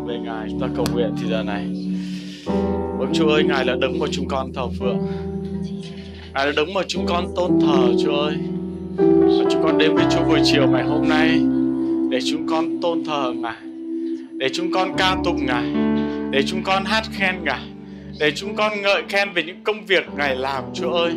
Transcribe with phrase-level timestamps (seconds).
[0.00, 0.48] con về Ngài.
[0.50, 1.66] Chúng ta cầu nguyện thì giờ này.
[2.98, 4.98] Vâng Chúa ơi, Ngài là đấng mà chúng con thờ phượng.
[6.34, 8.34] Ngài là đấng mà chúng con tôn thờ Chúa ơi.
[8.96, 11.40] Và chúng con đến với Chúa buổi chiều ngày hôm nay
[12.10, 13.56] để chúng con tôn thờ Ngài.
[14.32, 15.64] Để chúng con ca tụng Ngài.
[16.30, 17.60] Để chúng con hát khen Ngài.
[18.20, 21.12] Để chúng con ngợi khen về những công việc Ngài làm Chúa ơi.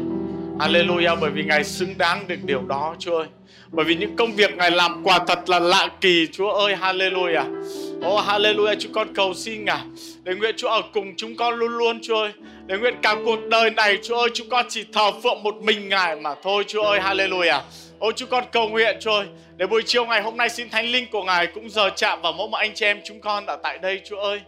[0.59, 3.27] Hallelujah, bởi vì Ngài xứng đáng được điều đó, Chúa ơi.
[3.71, 7.63] Bởi vì những công việc Ngài làm quả thật là lạ kỳ, Chúa ơi, Hallelujah.
[8.07, 9.81] Oh Hallelujah chúng con cầu xin Ngài
[10.23, 12.31] để nguyện Chúa ở cùng chúng con luôn luôn, Chúa ơi.
[12.65, 15.89] Để nguyện cả cuộc đời này, Chúa ơi, chúng con chỉ thờ phượng một mình
[15.89, 17.57] Ngài mà thôi, Chúa ơi, Hallelujah.
[17.57, 17.63] Oh,
[18.03, 19.25] Ôi chúng con cầu nguyện, Chúa ơi
[19.57, 22.33] Để buổi chiều ngày hôm nay xin Thánh Linh của Ngài Cũng giờ chạm vào
[22.33, 24.41] mỗi một anh chị em chúng con ở tại đây, Chúa ơi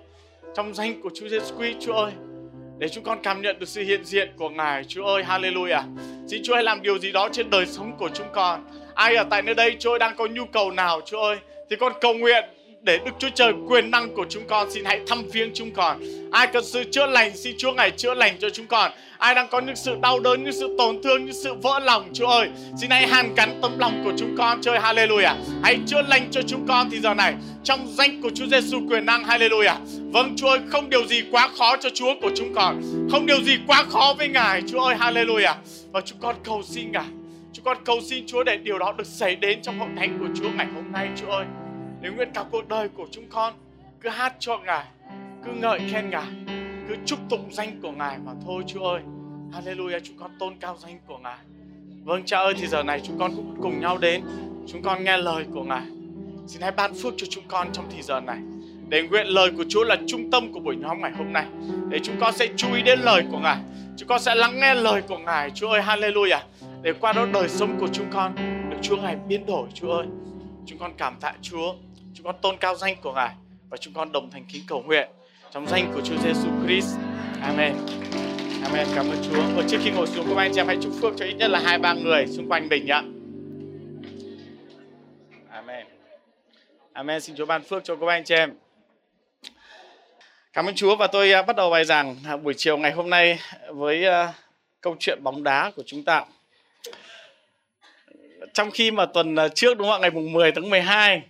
[0.55, 2.11] Trong danh của Chúa Jesus Christ, Chúa ơi
[2.77, 4.83] để chúng con cảm nhận được sự hiện diện của Ngài.
[4.83, 5.83] Chúa ơi, hallelujah.
[6.27, 8.65] Xin Chúa hãy làm điều gì đó trên đời sống của chúng con.
[8.93, 11.37] Ai ở tại nơi đây, Chúa ơi, đang có nhu cầu nào, Chúa ơi,
[11.69, 12.45] thì con cầu nguyện
[12.85, 15.99] để Đức Chúa Trời quyền năng của chúng con xin hãy thăm viếng chúng con.
[16.31, 18.91] Ai cần sự chữa lành xin Chúa ngài chữa lành cho chúng con.
[19.17, 22.09] Ai đang có những sự đau đớn, những sự tổn thương, những sự vỡ lòng
[22.13, 25.35] Chúa ơi, xin hãy hàn gắn tấm lòng của chúng con chơi hallelujah.
[25.63, 29.05] Hãy chữa lành cho chúng con thì giờ này trong danh của Chúa Giêsu quyền
[29.05, 29.77] năng hallelujah.
[30.11, 32.81] Vâng Chúa ơi, không điều gì quá khó cho Chúa của chúng con.
[33.11, 35.55] Không điều gì quá khó với Ngài Chúa ơi, hallelujah.
[35.91, 37.07] Và chúng con cầu xin Ngài.
[37.53, 40.27] Chúng con cầu xin Chúa để điều đó được xảy đến trong hội thánh của
[40.39, 41.45] Chúa ngày hôm nay Chúa ơi
[42.05, 43.53] để nguyện cả cuộc đời của chúng con
[44.01, 44.85] cứ hát cho Ngài,
[45.45, 46.25] cứ ngợi khen Ngài,
[46.89, 49.01] cứ chúc tụng danh của Ngài mà thôi Chúa ơi.
[49.51, 51.37] Hallelujah, chúng con tôn cao danh của Ngài.
[52.03, 54.21] Vâng Cha ơi, thì giờ này chúng con cũng cùng nhau đến,
[54.67, 55.85] chúng con nghe lời của Ngài.
[56.47, 58.37] Xin hãy ban phước cho chúng con trong thì giờ này.
[58.89, 61.45] Để nguyện lời của Chúa là trung tâm của buổi nhóm ngày hôm nay.
[61.89, 63.57] Để chúng con sẽ chú ý đến lời của Ngài.
[63.97, 65.51] Chúng con sẽ lắng nghe lời của Ngài.
[65.51, 66.41] Chúa ơi, hallelujah.
[66.81, 68.35] Để qua đó đời sống của chúng con
[68.69, 70.05] được Chúa Ngài biến đổi, Chúa ơi.
[70.65, 71.73] Chúng con cảm tạ Chúa
[72.15, 73.35] chúng con tôn cao danh của Ngài
[73.69, 75.09] và chúng con đồng thành kính cầu nguyện
[75.51, 76.95] trong danh của Chúa Giêsu Christ.
[77.41, 77.73] Amen.
[78.63, 78.87] Amen.
[78.95, 79.41] Cảm ơn Chúa.
[79.55, 81.47] Và trước khi ngồi xuống, các anh chị em hãy chúc phước cho ít nhất
[81.47, 83.01] là hai ba người xung quanh mình nhé.
[85.49, 85.87] Amen.
[86.93, 87.21] Amen.
[87.21, 88.53] Xin Chúa ban phước cho các anh chị em.
[90.53, 93.09] Cảm ơn Chúa và tôi à, bắt đầu bài giảng à, buổi chiều ngày hôm
[93.09, 94.33] nay với à,
[94.81, 96.25] câu chuyện bóng đá của chúng ta.
[98.53, 101.21] Trong khi mà tuần trước đúng không ạ, ngày mùng 10 tháng 12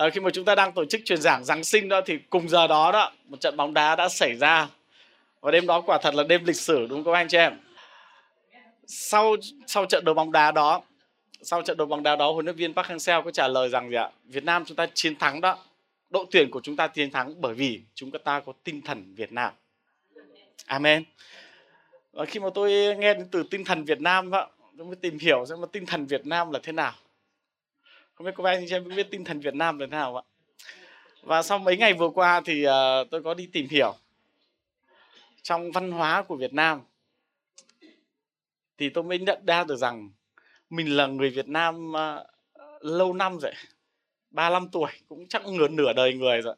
[0.00, 2.48] à, khi mà chúng ta đang tổ chức truyền giảng Giáng sinh đó thì cùng
[2.48, 4.68] giờ đó đó một trận bóng đá đã xảy ra.
[5.40, 7.60] Và đêm đó quả thật là đêm lịch sử đúng không anh chị em?
[8.86, 10.82] Sau sau trận đấu bóng đá đó
[11.42, 13.90] sau trận đấu bóng đá đó huấn luyện viên Park Hang-seo có trả lời rằng
[13.90, 14.10] gì ạ?
[14.24, 15.58] Việt Nam chúng ta chiến thắng đó.
[16.10, 19.32] Đội tuyển của chúng ta chiến thắng bởi vì chúng ta có tinh thần Việt
[19.32, 19.52] Nam.
[20.66, 21.04] Amen.
[22.12, 25.18] Và khi mà tôi nghe đến từ tinh thần Việt Nam đó, tôi mới tìm
[25.18, 26.92] hiểu xem mà tinh thần Việt Nam là thế nào
[28.20, 30.22] không biết cô anh chị em biết tinh thần Việt Nam là thế nào ạ?
[31.22, 32.70] Và sau mấy ngày vừa qua thì uh,
[33.10, 33.94] tôi có đi tìm hiểu
[35.42, 36.80] trong văn hóa của Việt Nam.
[38.78, 40.10] Thì tôi mới nhận ra được rằng
[40.70, 43.52] mình là người Việt Nam uh, lâu năm rồi
[44.30, 46.54] 35 tuổi cũng chắc nửa nửa đời người rồi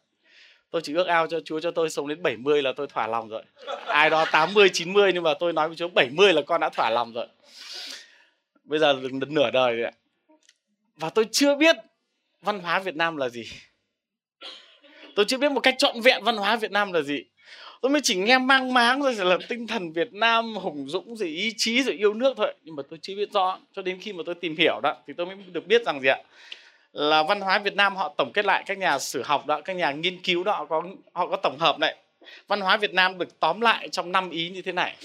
[0.71, 3.29] tôi chỉ ước ao cho Chúa cho tôi sống đến 70 là tôi thỏa lòng
[3.29, 3.43] rồi.
[3.87, 6.91] Ai đó 80 90 nhưng mà tôi nói với Chúa 70 là con đã thỏa
[6.91, 7.27] lòng rồi.
[8.65, 9.93] Bây giờ được nửa đời rồi ạ
[11.03, 11.77] và tôi chưa biết
[12.43, 13.45] văn hóa Việt Nam là gì.
[15.15, 17.25] Tôi chưa biết một cách trọn vẹn văn hóa Việt Nam là gì.
[17.81, 21.29] Tôi mới chỉ nghe mang máng rồi là tinh thần Việt Nam hùng dũng rồi
[21.29, 22.55] ý chí rồi yêu nước thôi.
[22.63, 23.59] Nhưng mà tôi chưa biết rõ.
[23.73, 26.09] Cho đến khi mà tôi tìm hiểu đó, thì tôi mới được biết rằng gì
[26.09, 26.19] ạ?
[26.93, 29.73] Là văn hóa Việt Nam họ tổng kết lại các nhà sử học đó, các
[29.73, 30.83] nhà nghiên cứu đó, họ có
[31.13, 31.97] họ có tổng hợp này.
[32.47, 34.97] Văn hóa Việt Nam được tóm lại trong năm ý như thế này.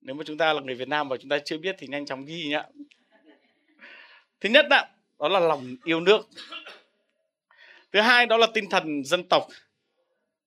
[0.00, 2.06] Nếu mà chúng ta là người Việt Nam và chúng ta chưa biết thì nhanh
[2.06, 2.62] chóng ghi nhá
[4.40, 4.84] thứ nhất đó,
[5.18, 6.28] đó là lòng yêu nước.
[7.92, 9.46] Thứ hai đó là tinh thần dân tộc.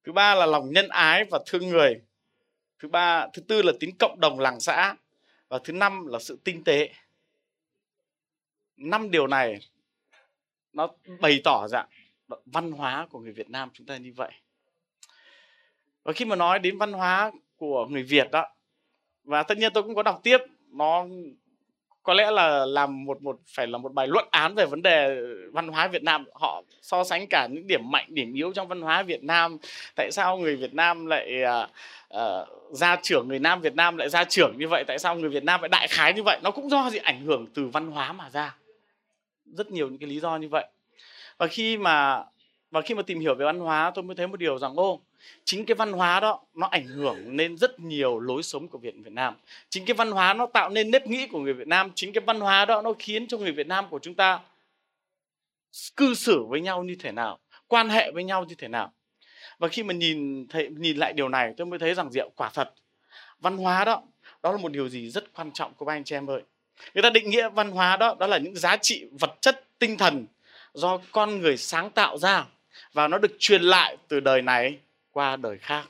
[0.04, 2.02] Thứ ba là lòng nhân ái và thương người.
[2.80, 4.96] Thứ ba thứ tư là tính cộng đồng làng xã.
[5.48, 6.90] Và thứ năm là sự tinh tế.
[8.78, 9.60] Năm điều này
[10.74, 10.88] nó
[11.20, 11.88] bày tỏ dạng
[12.46, 14.32] văn hóa của người Việt Nam chúng ta như vậy.
[16.04, 18.54] Và khi mà nói đến văn hóa của người Việt đó
[19.24, 21.06] và tất nhiên tôi cũng có đọc tiếp nó
[22.04, 25.22] có lẽ là làm một một phải là một bài luận án về vấn đề
[25.52, 26.26] văn hóa Việt Nam.
[26.34, 29.58] Họ so sánh cả những điểm mạnh điểm yếu trong văn hóa Việt Nam.
[29.96, 31.44] Tại sao người Việt Nam lại
[32.14, 34.84] uh, gia trưởng người Nam Việt Nam lại gia trưởng như vậy?
[34.88, 36.40] Tại sao người Việt Nam lại đại khái như vậy?
[36.44, 38.56] Nó cũng do gì ảnh hưởng từ văn hóa mà ra.
[39.46, 40.66] Rất nhiều những cái lý do như vậy.
[41.38, 42.24] Và khi mà
[42.72, 45.00] và khi mà tìm hiểu về văn hóa, tôi mới thấy một điều rằng, ô,
[45.44, 48.96] chính cái văn hóa đó, nó ảnh hưởng nên rất nhiều lối sống của Việt
[49.04, 49.36] Việt Nam.
[49.70, 51.92] Chính cái văn hóa nó tạo nên nếp nghĩ của người Việt Nam.
[51.96, 54.40] Chính cái văn hóa đó nó khiến cho người Việt Nam của chúng ta
[55.96, 58.92] cư xử với nhau như thế nào, quan hệ với nhau như thế nào.
[59.60, 62.50] Và khi mà nhìn thấy, nhìn lại điều này, tôi mới thấy rằng rượu quả
[62.54, 62.74] thật,
[63.40, 64.04] văn hóa đó
[64.44, 66.42] đó là một điều gì rất quan trọng của ba anh chị em ơi.
[66.94, 69.98] Người ta định nghĩa văn hóa đó đó là những giá trị vật chất tinh
[69.98, 70.26] thần
[70.74, 72.46] do con người sáng tạo ra
[72.94, 74.80] và nó được truyền lại từ đời này
[75.12, 75.84] qua đời khác.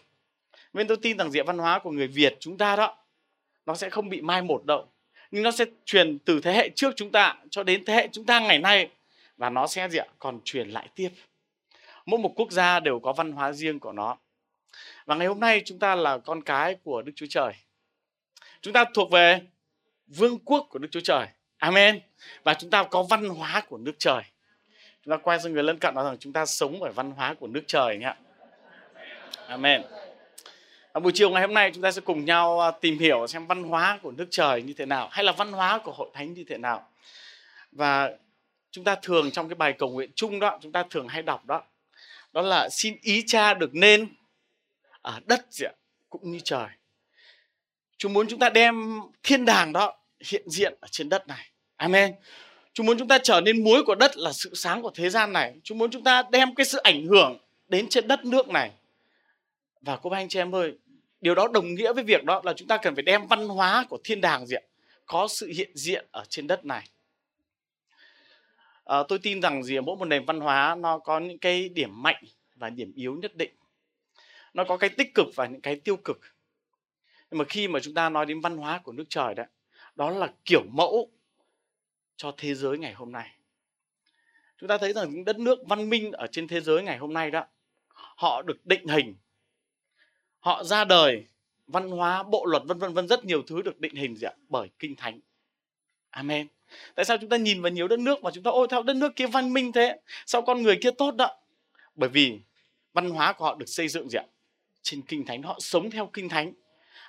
[0.74, 2.98] Nên tôi tin rằng diện văn hóa của người Việt chúng ta đó,
[3.66, 4.88] nó sẽ không bị mai một đâu,
[5.32, 8.26] nhưng nó sẽ truyền từ thế hệ trước chúng ta cho đến thế hệ chúng
[8.26, 8.90] ta ngày nay
[9.38, 11.10] và nó sẽ gì còn truyền lại tiếp.
[12.06, 14.18] Mỗi một quốc gia đều có văn hóa riêng của nó.
[15.06, 17.54] Và ngày hôm nay chúng ta là con cái của Đức Chúa Trời.
[18.62, 19.42] Chúng ta thuộc về
[20.08, 21.28] vương quốc của Đức Chúa Trời.
[21.58, 22.02] Amen.
[22.44, 24.24] Và chúng ta có văn hóa của nước trời
[25.06, 27.34] chúng ta quay sang người lân cận nói rằng chúng ta sống bởi văn hóa
[27.34, 28.14] của nước trời nhé
[29.48, 29.82] Amen.
[30.94, 33.48] À, buổi chiều ngày hôm nay chúng ta sẽ cùng nhau à, tìm hiểu xem
[33.48, 36.34] văn hóa của nước trời như thế nào hay là văn hóa của hội thánh
[36.34, 36.90] như thế nào.
[37.72, 38.12] Và
[38.72, 41.46] chúng ta thường trong cái bài cầu nguyện chung đó chúng ta thường hay đọc
[41.46, 41.64] đó
[42.34, 44.08] đó là xin ý cha được nên
[45.02, 45.76] ở đất diện
[46.10, 46.68] cũng như trời.
[47.98, 51.50] Chúa muốn chúng ta đem thiên đàng đó hiện diện ở trên đất này.
[51.76, 52.16] Amen.
[52.74, 55.34] Chúa muốn chúng ta trở nên muối của đất là sự sáng của thế gian
[55.34, 55.56] này.
[55.64, 57.38] Chúa muốn chúng ta đem cái sự ảnh hưởng
[57.68, 58.72] đến trên đất nước này.
[59.82, 60.74] Và cô bác anh chị em ơi
[61.22, 63.86] điều đó đồng nghĩa với việc đó là chúng ta cần phải đem văn hóa
[63.90, 64.64] của thiên đàng diện
[65.06, 66.90] có sự hiện diện ở trên đất này.
[68.86, 72.02] À, tôi tin rằng gì mỗi một nền văn hóa nó có những cái điểm
[72.04, 72.24] mạnh
[72.56, 73.52] và điểm yếu nhất định.
[74.54, 76.20] Nó có cái tích cực và những cái tiêu cực.
[77.32, 79.44] Nhưng mà khi mà chúng ta nói đến văn hóa của nước trời đó
[79.96, 81.12] đó là kiểu mẫu
[82.18, 83.32] cho thế giới ngày hôm nay.
[84.58, 87.14] Chúng ta thấy rằng những đất nước văn minh ở trên thế giới ngày hôm
[87.14, 87.46] nay đó,
[87.94, 89.16] họ được định hình.
[90.40, 91.26] Họ ra đời,
[91.68, 94.34] văn hóa, bộ luật, vân vân vân, rất nhiều thứ được định hình gì ạ?
[94.50, 95.20] bởi kinh thánh.
[96.10, 96.48] Amen.
[96.96, 98.96] Tại sao chúng ta nhìn vào nhiều đất nước mà chúng ta, ôi theo đất
[98.96, 100.00] nước kia văn minh thế?
[100.26, 101.38] Sao con người kia tốt đó?
[101.96, 102.40] Bởi vì
[102.94, 104.26] văn hóa của họ được xây dựng gì ạ?
[104.82, 105.44] Trên kinh thánh.
[105.44, 106.54] Họ sống theo kinh thánh.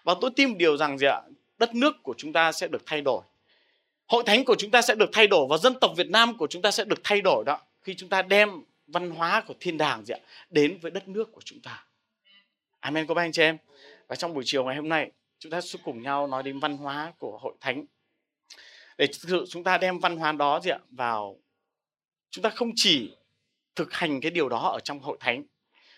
[0.05, 1.21] Và tôi tin điều rằng gì ạ?
[1.59, 3.23] Đất nước của chúng ta sẽ được thay đổi
[4.13, 6.47] hội thánh của chúng ta sẽ được thay đổi và dân tộc Việt Nam của
[6.47, 8.51] chúng ta sẽ được thay đổi đó khi chúng ta đem
[8.87, 10.21] văn hóa của thiên đàng gì ạ
[10.51, 11.85] đến với đất nước của chúng ta
[12.81, 13.57] Amen các anh chị em.
[14.09, 16.77] Và trong buổi chiều ngày hôm nay, chúng ta sẽ cùng nhau nói đến văn
[16.77, 17.85] hóa của hội thánh.
[18.99, 21.37] Để thực sự chúng ta đem văn hóa đó gì ạ vào
[22.31, 23.17] chúng ta không chỉ
[23.77, 25.45] thực hành cái điều đó ở trong hội thánh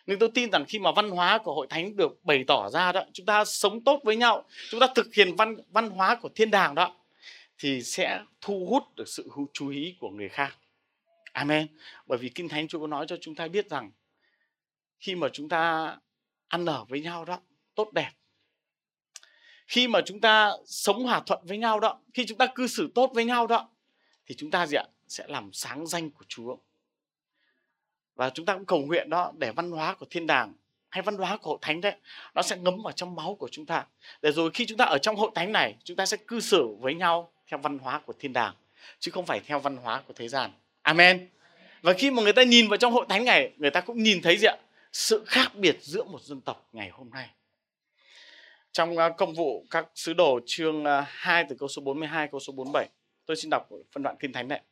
[0.06, 2.92] nhưng tôi tin rằng khi mà văn hóa của hội thánh được bày tỏ ra
[2.92, 6.28] đó chúng ta sống tốt với nhau chúng ta thực hiện văn văn hóa của
[6.34, 6.96] thiên đàng đó
[7.58, 10.56] thì sẽ thu hút được sự chú ý của người khác.
[11.32, 11.66] Amen.
[12.06, 13.90] Bởi vì kinh thánh chúa có nói cho chúng ta biết rằng,
[14.98, 15.96] khi mà chúng ta
[16.48, 17.40] ăn ở với nhau đó,
[17.74, 18.10] tốt đẹp.
[19.66, 22.92] Khi mà chúng ta sống hòa thuận với nhau đó, khi chúng ta cư xử
[22.94, 23.70] tốt với nhau đó,
[24.26, 26.56] thì chúng ta gì ạ sẽ làm sáng danh của Chúa.
[28.14, 30.54] Và chúng ta cũng cầu nguyện đó để văn hóa của thiên đàng
[30.90, 31.96] hay văn hóa của hội thánh đấy,
[32.34, 33.86] nó sẽ ngấm vào trong máu của chúng ta.
[34.22, 36.68] Để rồi khi chúng ta ở trong hội thánh này, chúng ta sẽ cư xử
[36.80, 38.54] với nhau theo văn hóa của thiên đàng
[38.98, 40.50] chứ không phải theo văn hóa của thế gian
[40.82, 41.28] amen
[41.82, 44.22] và khi mà người ta nhìn vào trong hội thánh này người ta cũng nhìn
[44.22, 44.56] thấy gì ạ
[44.94, 47.28] sự khác biệt giữa một dân tộc ngày hôm nay.
[48.72, 52.40] Trong à, công vụ các sứ đồ chương à, 2 từ câu số 42 câu
[52.40, 52.88] số 47,
[53.26, 54.62] tôi xin đọc phân đoạn kinh thánh này.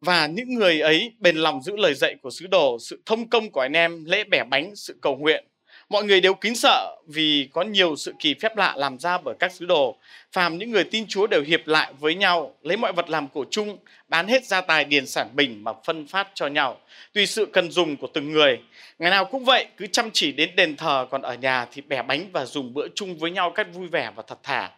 [0.00, 3.50] Và những người ấy bền lòng giữ lời dạy của sứ đồ, sự thông công
[3.50, 5.44] của anh em, lễ bẻ bánh, sự cầu nguyện,
[5.90, 9.34] Mọi người đều kính sợ vì có nhiều sự kỳ phép lạ làm ra bởi
[9.38, 9.96] các sứ đồ.
[10.32, 13.44] Phàm những người tin Chúa đều hiệp lại với nhau, lấy mọi vật làm của
[13.50, 13.78] chung,
[14.08, 16.80] bán hết gia tài điền sản bình mà phân phát cho nhau.
[17.12, 18.60] Tùy sự cần dùng của từng người.
[18.98, 22.02] Ngày nào cũng vậy, cứ chăm chỉ đến đền thờ, còn ở nhà thì bẻ
[22.02, 24.70] bánh và dùng bữa chung với nhau cách vui vẻ và thật thà.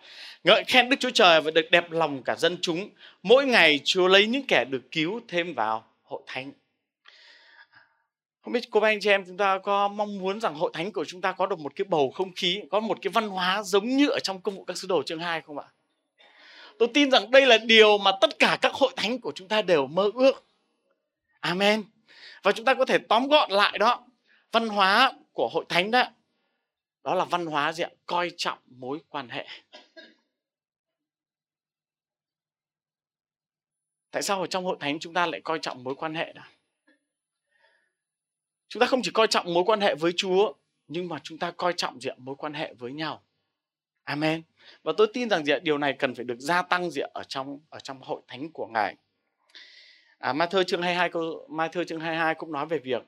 [0.45, 2.91] Ngợi khen Đức Chúa Trời và được đẹp lòng cả dân chúng.
[3.23, 6.53] Mỗi ngày Chúa lấy những kẻ được cứu thêm vào hội thánh.
[8.43, 10.93] Không biết cô bác anh chị em chúng ta có mong muốn rằng hội thánh
[10.93, 13.63] của chúng ta có được một cái bầu không khí, có một cái văn hóa
[13.63, 15.67] giống như ở trong công vụ các sứ đồ chương 2 không ạ?
[16.79, 19.63] Tôi tin rằng đây là điều mà tất cả các hội thánh của chúng ta
[19.63, 20.45] đều mơ ước.
[21.41, 21.85] Amen.
[22.43, 24.07] Và chúng ta có thể tóm gọn lại đó.
[24.53, 26.05] Văn hóa của hội thánh đó,
[27.05, 27.91] đó là văn hóa gì ạ?
[28.07, 29.47] Coi trọng mối quan hệ.
[34.11, 36.43] Tại sao ở trong hội thánh chúng ta lại coi trọng mối quan hệ đó?
[38.73, 40.53] Chúng ta không chỉ coi trọng mối quan hệ với Chúa,
[40.89, 43.23] nhưng mà chúng ta coi trọng gì mối quan hệ với nhau.
[44.05, 44.43] Amen.
[44.83, 47.61] Và tôi tin rằng gì điều này cần phải được gia tăng gì ở trong
[47.71, 48.97] ở trong hội thánh của Ngài.
[50.19, 53.03] À, Matthew chương 22 câu Matthew chương 22 cũng nói về việc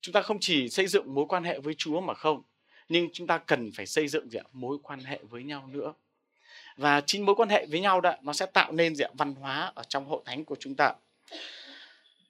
[0.00, 2.42] chúng ta không chỉ xây dựng mối quan hệ với Chúa mà không,
[2.88, 5.92] nhưng chúng ta cần phải xây dựng gì mối quan hệ với nhau nữa.
[6.76, 9.72] Và chính mối quan hệ với nhau đó nó sẽ tạo nên gì văn hóa
[9.74, 10.92] ở trong hội thánh của chúng ta.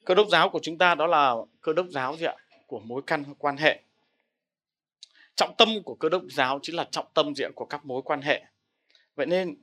[0.04, 2.34] cơ đốc giáo của chúng ta đó là cơ đốc giáo gì ạ
[2.70, 3.80] của mối căn quan hệ.
[5.36, 8.22] Trọng tâm của cơ đốc giáo chính là trọng tâm diện của các mối quan
[8.22, 8.42] hệ.
[9.16, 9.56] Vậy nên,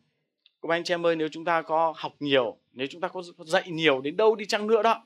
[0.62, 3.24] các anh chị em ơi, nếu chúng ta có học nhiều, nếu chúng ta có
[3.46, 5.06] dạy nhiều đến đâu đi chăng nữa đó,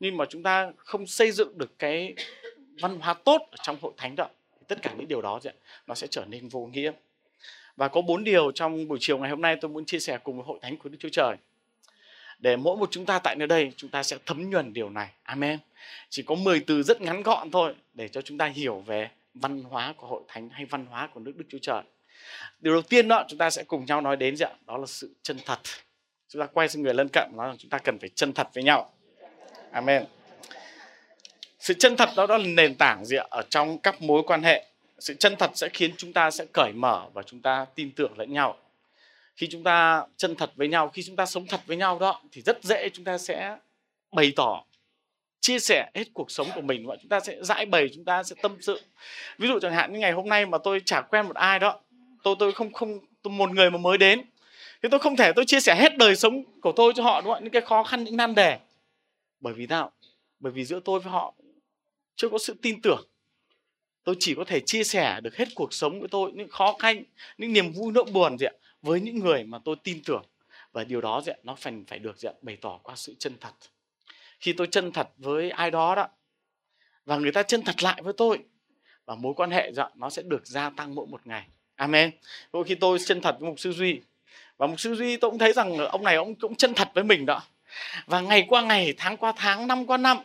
[0.00, 2.14] nhưng mà chúng ta không xây dựng được cái
[2.80, 5.40] văn hóa tốt ở trong hội thánh đó, thì tất cả những điều đó
[5.86, 6.92] nó sẽ trở nên vô nghĩa.
[7.76, 10.36] Và có bốn điều trong buổi chiều ngày hôm nay tôi muốn chia sẻ cùng
[10.36, 11.36] với hội thánh của Đức Chúa Trời
[12.38, 15.08] để mỗi một chúng ta tại nơi đây chúng ta sẽ thấm nhuần điều này.
[15.22, 15.58] Amen.
[16.08, 19.62] Chỉ có 10 từ rất ngắn gọn thôi để cho chúng ta hiểu về văn
[19.62, 21.82] hóa của hội thánh hay văn hóa của nước Đức Chúa Trời.
[22.60, 24.52] Điều đầu tiên đó chúng ta sẽ cùng nhau nói đến gì ạ?
[24.66, 25.58] Đó là sự chân thật.
[26.28, 28.48] Chúng ta quay sang người lân cận nói rằng chúng ta cần phải chân thật
[28.54, 28.92] với nhau.
[29.70, 30.04] Amen.
[31.58, 33.24] Sự chân thật đó, đó là nền tảng gì ạ?
[33.30, 34.64] Ở trong các mối quan hệ.
[34.98, 38.18] Sự chân thật sẽ khiến chúng ta sẽ cởi mở và chúng ta tin tưởng
[38.18, 38.56] lẫn nhau
[39.38, 42.22] khi chúng ta chân thật với nhau, khi chúng ta sống thật với nhau đó,
[42.32, 43.56] thì rất dễ chúng ta sẽ
[44.12, 44.64] bày tỏ,
[45.40, 48.22] chia sẻ hết cuộc sống của mình và chúng ta sẽ giải bày, chúng ta
[48.22, 48.80] sẽ tâm sự.
[49.38, 51.80] Ví dụ chẳng hạn như ngày hôm nay mà tôi chả quen một ai đó,
[52.22, 54.22] tôi tôi không không, tôi một người mà mới đến,
[54.82, 57.34] thì tôi không thể, tôi chia sẻ hết đời sống của tôi cho họ, đúng
[57.34, 58.58] không những cái khó khăn, những nan đề.
[59.40, 59.92] Bởi vì sao
[60.40, 61.34] bởi vì giữa tôi với họ
[62.16, 63.08] chưa có sự tin tưởng.
[64.04, 67.02] Tôi chỉ có thể chia sẻ được hết cuộc sống của tôi, những khó khăn,
[67.38, 68.52] những niềm vui nỗi buồn gì ạ?
[68.82, 70.22] Với những người mà tôi tin tưởng.
[70.72, 73.52] Và điều đó gì nó phải phải được gì bày tỏ qua sự chân thật.
[74.40, 76.08] Khi tôi chân thật với ai đó đó
[77.06, 78.38] và người ta chân thật lại với tôi
[79.04, 81.46] và mối quan hệ dạ, nó sẽ được gia tăng mỗi một ngày.
[81.76, 82.10] Amen.
[82.52, 84.00] Mỗi khi tôi chân thật với mục sư duy
[84.56, 87.04] và mục sư duy tôi cũng thấy rằng ông này ông cũng chân thật với
[87.04, 87.42] mình đó.
[88.06, 90.18] Và ngày qua ngày tháng qua tháng năm qua năm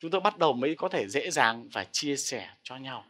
[0.00, 3.04] chúng tôi bắt đầu mới có thể dễ dàng và chia sẻ cho nhau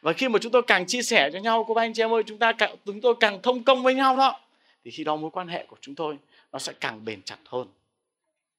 [0.00, 2.12] và khi mà chúng tôi càng chia sẻ cho nhau cô bác anh chị em
[2.12, 4.40] ơi chúng ta càng, chúng tôi càng thông công với nhau đó
[4.84, 6.18] thì khi đó mối quan hệ của chúng tôi
[6.52, 7.68] nó sẽ càng bền chặt hơn.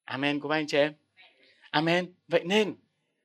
[0.03, 0.93] Amen cô bác anh chị em.
[1.71, 2.13] Amen.
[2.27, 2.75] Vậy nên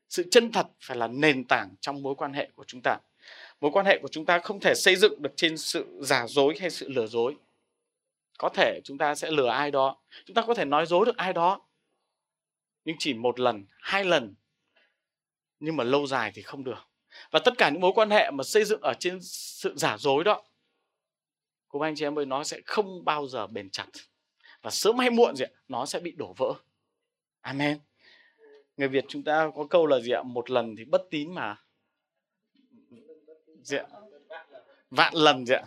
[0.08, 2.96] sự chân thật phải là nền tảng trong mối quan hệ của chúng ta.
[3.60, 6.54] Mối quan hệ của chúng ta không thể xây dựng được trên sự giả dối
[6.60, 7.36] hay sự lừa dối.
[8.38, 11.16] Có thể chúng ta sẽ lừa ai đó chúng ta có thể nói dối được
[11.16, 11.60] ai đó.
[12.84, 14.34] Nhưng chỉ một lần hai lần
[15.60, 16.88] nhưng mà lâu dài thì không được
[17.30, 20.24] và tất cả những mối quan hệ mà xây dựng ở trên sự giả dối
[20.24, 20.42] đó
[21.78, 23.86] cô anh chị em ơi, nó sẽ không bao giờ bền chặt.
[24.62, 26.54] Và sớm hay muộn gì ạ, nó sẽ bị đổ vỡ.
[27.40, 27.78] Amen.
[28.76, 30.22] Người việt chúng ta có câu là gì ạ?
[30.22, 31.56] Một lần thì bất tín mà.
[33.62, 33.86] Gì ạ?
[34.90, 35.64] Vạn lần gì ạ?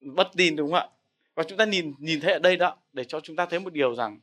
[0.00, 0.88] Bất tin đúng không ạ?
[1.34, 3.72] Và chúng ta nhìn nhìn thấy ở đây đó, để cho chúng ta thấy một
[3.72, 4.20] điều rằng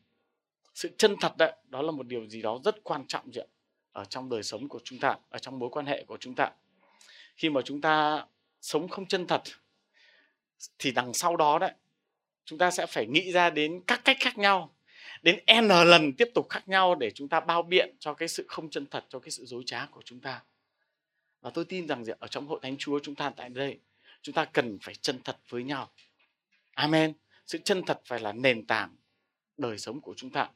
[0.74, 3.48] sự chân thật đấy, đó là một điều gì đó rất quan trọng gì ạ?
[3.96, 6.52] Ở trong đời sống của chúng ta, ở trong mối quan hệ của chúng ta.
[7.36, 8.26] Khi mà chúng ta
[8.62, 9.42] sống không chân thật,
[10.80, 11.72] thì đằng sau đó đấy,
[12.46, 14.76] chúng ta sẽ phải nghĩ ra đến các cách khác nhau,
[15.22, 18.46] đến n lần tiếp tục khác nhau để chúng ta bao biện cho cái sự
[18.48, 20.44] không chân thật, cho cái sự dối trá của chúng ta.
[21.42, 23.80] Và tôi tin rằng ở trong hội thánh chúa chúng ta tại đây,
[24.22, 25.92] chúng ta cần phải chân thật với nhau.
[26.74, 27.14] Amen.
[27.48, 28.96] Sự chân thật phải là nền tảng
[29.58, 30.50] đời sống của chúng ta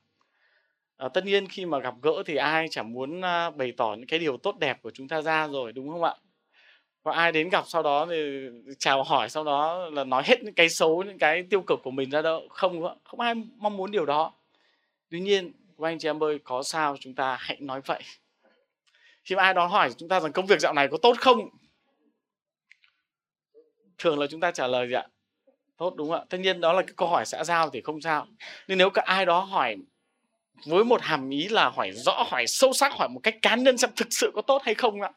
[1.00, 4.08] à, tất nhiên khi mà gặp gỡ thì ai chẳng muốn à, bày tỏ những
[4.08, 6.16] cái điều tốt đẹp của chúng ta ra rồi đúng không ạ?
[7.04, 8.48] Có ai đến gặp sau đó thì
[8.80, 11.92] chào hỏi sau đó là nói hết những cái xấu những cái tiêu cực của
[11.92, 12.48] mình ra đâu?
[12.50, 14.34] Không không ai mong muốn điều đó.
[15.10, 18.02] Tuy nhiên các anh chị em ơi có sao chúng ta hãy nói vậy.
[19.24, 21.50] Khi mà ai đó hỏi chúng ta rằng công việc dạo này có tốt không?
[23.98, 25.08] Thường là chúng ta trả lời gì ạ?
[25.78, 26.26] Tốt đúng không ạ?
[26.30, 28.28] Tất nhiên đó là cái câu hỏi xã giao thì không sao.
[28.68, 29.76] Nhưng nếu cả ai đó hỏi
[30.66, 33.78] với một hàm ý là hỏi rõ, hỏi sâu sắc, hỏi một cách cá nhân
[33.78, 35.12] xem thực sự có tốt hay không ạ.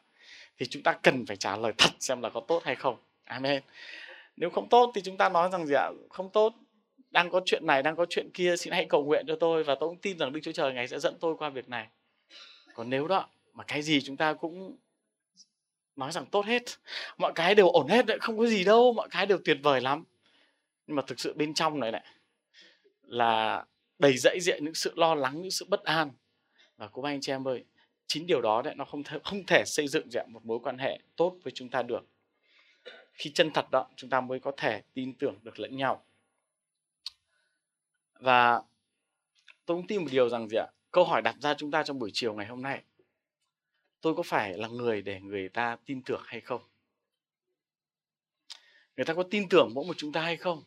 [0.57, 2.95] Thì chúng ta cần phải trả lời thật xem là có tốt hay không.
[3.23, 3.63] Amen.
[4.37, 5.89] Nếu không tốt thì chúng ta nói rằng gì ạ?
[6.09, 6.53] Không tốt,
[7.11, 9.75] đang có chuyện này, đang có chuyện kia, xin hãy cầu nguyện cho tôi và
[9.79, 11.87] tôi cũng tin rằng đức chúa trời ngài sẽ dẫn tôi qua việc này.
[12.73, 14.77] Còn nếu đó, mà cái gì chúng ta cũng
[15.95, 16.63] nói rằng tốt hết,
[17.17, 19.81] mọi cái đều ổn hết đấy, không có gì đâu, mọi cái đều tuyệt vời
[19.81, 20.03] lắm.
[20.87, 22.03] Nhưng mà thực sự bên trong này này
[23.03, 23.63] là
[24.03, 26.11] đầy dẫy diện những sự lo lắng những sự bất an.
[26.77, 27.63] Và cô anh chị em ơi
[28.07, 30.77] chính điều đó đấy nó không thể, không thể xây dựng được một mối quan
[30.77, 32.05] hệ tốt với chúng ta được.
[33.13, 36.05] Khi chân thật đó chúng ta mới có thể tin tưởng được lẫn nhau.
[38.19, 38.61] Và
[39.65, 40.67] tôi cũng tin một điều rằng gì ạ?
[40.91, 42.83] Câu hỏi đặt ra chúng ta trong buổi chiều ngày hôm nay
[44.01, 46.61] tôi có phải là người để người ta tin tưởng hay không?
[48.97, 50.63] Người ta có tin tưởng mỗi một chúng ta hay không?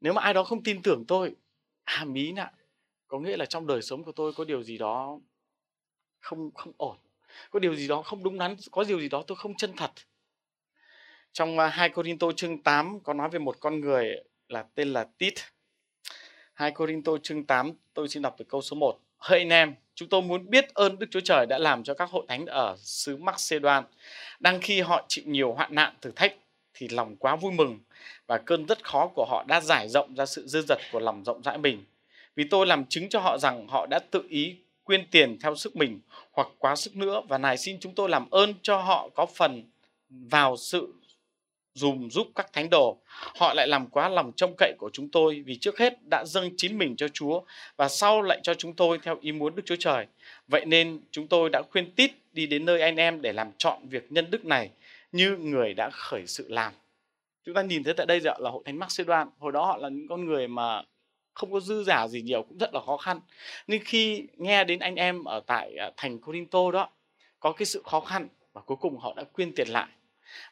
[0.00, 1.36] Nếu mà ai đó không tin tưởng tôi
[1.90, 2.50] hàm ý nè
[3.08, 5.20] có nghĩa là trong đời sống của tôi có điều gì đó
[6.20, 6.96] không không ổn
[7.50, 9.90] có điều gì đó không đúng đắn có điều gì đó tôi không chân thật.
[11.32, 14.16] Trong à, 2 Corinto chương 8 có nói về một con người
[14.48, 15.34] là tên là Tít.
[16.54, 20.08] 2 Corinto chương 8 tôi xin đọc từ câu số 1 Hỡi anh em, chúng
[20.08, 23.16] tôi muốn biết ơn Đức Chúa Trời đã làm cho các hội thánh ở xứ
[23.16, 23.84] Macedoan.
[24.40, 26.36] Đang khi họ chịu nhiều hoạn nạn thử thách
[26.74, 27.78] thì lòng quá vui mừng
[28.26, 31.24] và cơn rất khó của họ đã giải rộng ra sự dư dật của lòng
[31.24, 31.84] rộng rãi mình.
[32.36, 35.76] Vì tôi làm chứng cho họ rằng họ đã tự ý quyên tiền theo sức
[35.76, 36.00] mình
[36.32, 39.70] hoặc quá sức nữa và này xin chúng tôi làm ơn cho họ có phần
[40.08, 40.94] vào sự
[41.74, 42.98] dùm giúp các thánh đồ.
[43.08, 46.50] Họ lại làm quá lòng trông cậy của chúng tôi vì trước hết đã dâng
[46.56, 47.42] chính mình cho Chúa
[47.76, 50.06] và sau lại cho chúng tôi theo ý muốn Đức Chúa Trời.
[50.48, 53.88] Vậy nên chúng tôi đã khuyên Tít đi đến nơi anh em để làm chọn
[53.88, 54.70] việc nhân đức này
[55.12, 56.72] như người đã khởi sự làm.
[57.44, 59.28] Chúng ta nhìn thấy tại đây là hội thánh Macedon.
[59.38, 60.82] Hồi đó họ là những con người mà
[61.34, 63.20] không có dư giả gì nhiều, cũng rất là khó khăn.
[63.66, 66.88] Nhưng khi nghe đến anh em ở tại à, thành Corinto đó,
[67.40, 69.88] có cái sự khó khăn và cuối cùng họ đã quyên tiền lại.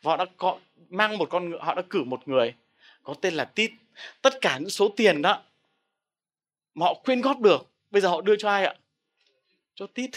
[0.02, 2.54] Và họ đã có, mang một con ngựa, họ đã cử một người
[3.02, 3.70] có tên là Tít.
[4.22, 5.42] Tất cả những số tiền đó,
[6.74, 8.74] mà họ quyên góp được, bây giờ họ đưa cho ai ạ?
[9.74, 10.10] Cho Tít.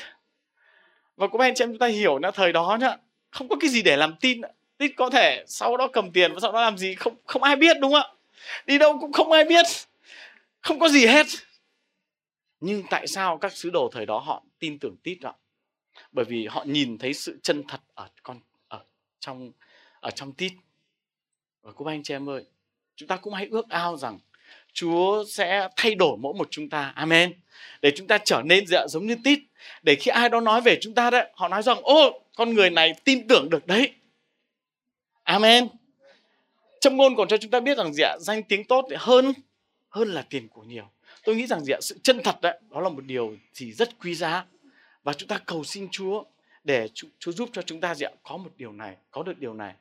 [1.16, 2.98] Và các anh chị em chúng ta hiểu là thời đó nhá
[3.32, 4.42] không có cái gì để làm tin
[4.78, 7.56] Tít có thể sau đó cầm tiền và sau đó làm gì không không ai
[7.56, 8.08] biết đúng không ạ?
[8.66, 9.66] Đi đâu cũng không ai biết.
[10.62, 11.26] Không có gì hết.
[12.60, 15.34] Nhưng tại sao các sứ đồ thời đó họ tin tưởng Tít ạ?
[16.12, 18.80] Bởi vì họ nhìn thấy sự chân thật ở con, ở
[19.20, 19.52] trong
[20.00, 20.52] ở trong tít.
[21.62, 22.46] Và cô anh chị em ơi,
[22.96, 24.20] chúng ta cũng hãy ước ao rằng
[24.74, 26.94] Chúa sẽ thay đổi mỗi một chúng ta.
[26.96, 27.34] Amen.
[27.82, 29.40] Để chúng ta trở nên dạ giống như tít.
[29.84, 32.70] Để khi ai đó nói về chúng ta đấy, họ nói rằng, ô con người
[32.70, 33.94] này tin tưởng được đấy.
[35.24, 35.68] Amen.
[36.82, 39.34] Trong ngôn còn cho chúng ta biết rằng dạ danh tiếng tốt hơn
[39.90, 40.90] hơn là tiền của nhiều.
[41.24, 44.16] Tôi nghĩ rằng dạ sự chân thật đấy, đó là một điều gì rất quý
[44.16, 44.46] giá.
[45.04, 46.24] Và chúng ta cầu xin Chúa
[46.64, 46.88] để
[47.20, 48.12] Chúa giúp cho chúng ta gì ạ?
[48.24, 49.74] Có một điều này, có được điều này.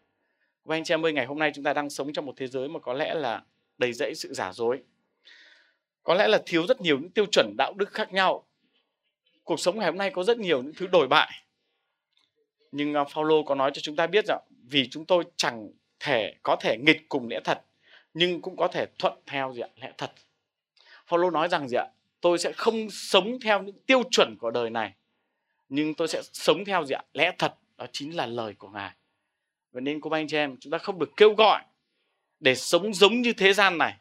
[0.65, 2.47] Và anh chị em ơi, ngày hôm nay chúng ta đang sống trong một thế
[2.47, 3.43] giới mà có lẽ là
[3.79, 4.83] đầy rẫy sự giả dối.
[6.03, 8.47] Có lẽ là thiếu rất nhiều những tiêu chuẩn, đạo đức khác nhau.
[9.45, 11.31] Cuộc sống ngày hôm nay có rất nhiều những thứ đổi bại
[12.73, 16.35] nhưng uh, Phaolô có nói cho chúng ta biết rằng vì chúng tôi chẳng thể
[16.43, 17.63] có thể nghịch cùng lẽ thật
[18.15, 19.69] nhưng cũng có thể thuận theo gì ạ?
[19.77, 20.13] Lẽ thật.
[21.07, 21.87] Phaolô nói rằng gì ạ?
[22.21, 24.93] Tôi sẽ không sống theo những tiêu chuẩn của đời này
[25.69, 27.03] nhưng tôi sẽ sống theo gì ạ?
[27.13, 27.55] Lẽ thật.
[27.77, 28.91] Đó chính là lời của ngài.
[29.73, 31.63] Vậy nên cô anh chị em chúng ta không được kêu gọi
[32.41, 33.97] để sống giống như thế gian này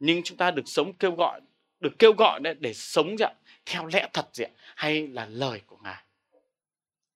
[0.00, 1.40] nhưng chúng ta được sống kêu gọi
[1.80, 3.32] được kêu gọi để, để sống gì ạ?
[3.66, 4.50] Theo lẽ thật gì ạ?
[4.76, 6.02] Hay là lời của ngài?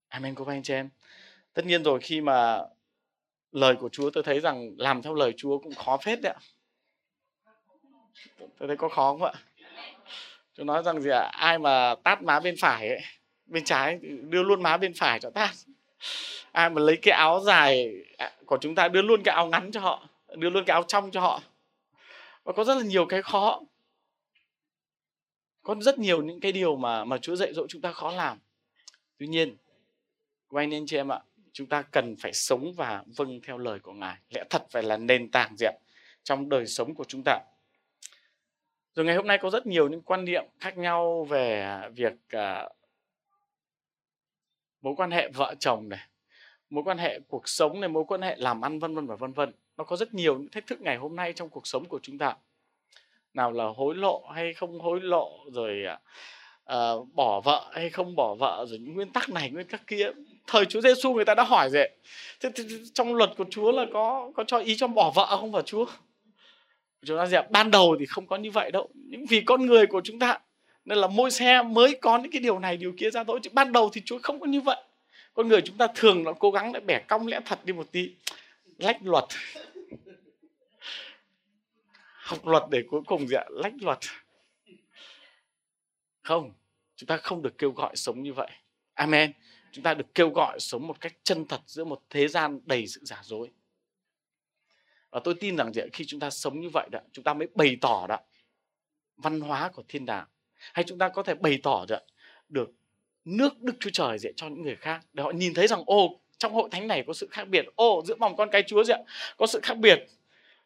[0.08, 0.88] À, amen cô anh chị em.
[1.54, 2.60] Tất nhiên rồi, khi mà
[3.52, 6.40] lời của Chúa, tôi thấy rằng làm theo lời Chúa cũng khó phết đấy ạ.
[8.38, 9.32] Tôi thấy có khó không ạ?
[10.54, 11.30] Tôi nói rằng gì ạ?
[11.32, 13.00] Ai mà tát má bên phải ấy,
[13.46, 15.50] bên trái, đưa luôn má bên phải cho tát.
[16.52, 19.70] ai mà lấy cái áo dài à, của chúng ta đưa luôn cái áo ngắn
[19.72, 21.42] cho họ, đưa luôn cái áo trong cho họ.
[22.44, 23.60] Và có rất là nhiều cái khó.
[25.62, 28.38] Có rất nhiều những cái điều mà mà Chúa dạy dỗ chúng ta khó làm.
[29.18, 29.56] Tuy nhiên
[30.48, 31.20] quay nên chị em ạ.
[31.52, 34.16] Chúng ta cần phải sống và vâng theo lời của ngài.
[34.30, 35.74] Lẽ thật phải là nền tảng diện
[36.22, 37.38] trong đời sống của chúng ta.
[38.94, 42.72] Rồi ngày hôm nay có rất nhiều những quan niệm khác nhau về việc uh,
[44.82, 46.08] mối quan hệ vợ chồng này
[46.70, 49.32] mối quan hệ cuộc sống này mối quan hệ làm ăn vân vân và vân
[49.32, 49.52] vân.
[49.76, 52.18] Nó có rất nhiều những thách thức ngày hôm nay trong cuộc sống của chúng
[52.18, 52.36] ta.
[53.34, 55.84] Nào là hối lộ hay không hối lộ rồi
[56.72, 60.10] uh, bỏ vợ hay không bỏ vợ rồi những nguyên tắc này nguyên tắc kia
[60.46, 61.88] thời Chúa Giêsu người ta đã hỏi rồi
[62.40, 65.36] thế, thế, thế, trong luật của Chúa là có có cho ý cho bỏ vợ
[65.40, 65.86] không phải Chúa?
[67.06, 68.88] Chúng ta dẹp ban đầu thì không có như vậy đâu.
[68.94, 70.38] Nhưng vì con người của chúng ta
[70.84, 73.40] nên là môi xe mới có những cái điều này điều kia ra thôi.
[73.42, 74.76] Chứ ban đầu thì chúa không có như vậy.
[75.34, 77.92] Con người chúng ta thường nó cố gắng để bẻ cong lẽ thật đi một
[77.92, 78.14] tí.
[78.78, 79.24] Lách luật.
[82.14, 83.98] Học luật để cuối cùng dạ lách luật.
[86.22, 86.52] Không
[86.96, 88.50] chúng ta không được kêu gọi sống như vậy.
[88.94, 89.32] Amen
[89.76, 92.86] chúng ta được kêu gọi sống một cách chân thật giữa một thế gian đầy
[92.86, 93.50] sự giả dối.
[95.10, 97.76] Và tôi tin rằng khi chúng ta sống như vậy đó chúng ta mới bày
[97.80, 98.18] tỏ đó
[99.16, 100.26] văn hóa của thiên đàng.
[100.72, 101.96] Hay chúng ta có thể bày tỏ đó,
[102.48, 102.70] được
[103.24, 105.00] nước Đức Chúa Trời dạy cho những người khác.
[105.12, 107.66] Để họ nhìn thấy rằng ô trong hội thánh này có sự khác biệt.
[107.74, 109.02] Ô giữa vòng con cái Chúa dạy
[109.36, 110.06] có sự khác biệt.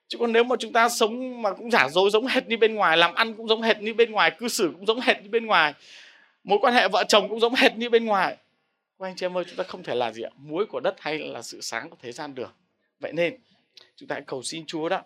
[0.08, 2.74] Chứ còn nếu mà chúng ta sống mà cũng giả dối giống hệt như bên
[2.74, 5.28] ngoài làm ăn cũng giống hệt như bên ngoài cư xử cũng giống hệt như
[5.28, 5.74] bên ngoài
[6.44, 8.36] mối quan hệ vợ chồng cũng giống hệt như bên ngoài
[9.00, 10.30] các anh chị em ơi chúng ta không thể là gì ạ?
[10.36, 12.54] Muối của đất hay là sự sáng của thế gian được.
[13.00, 13.38] Vậy nên
[13.96, 15.02] chúng ta hãy cầu xin Chúa đó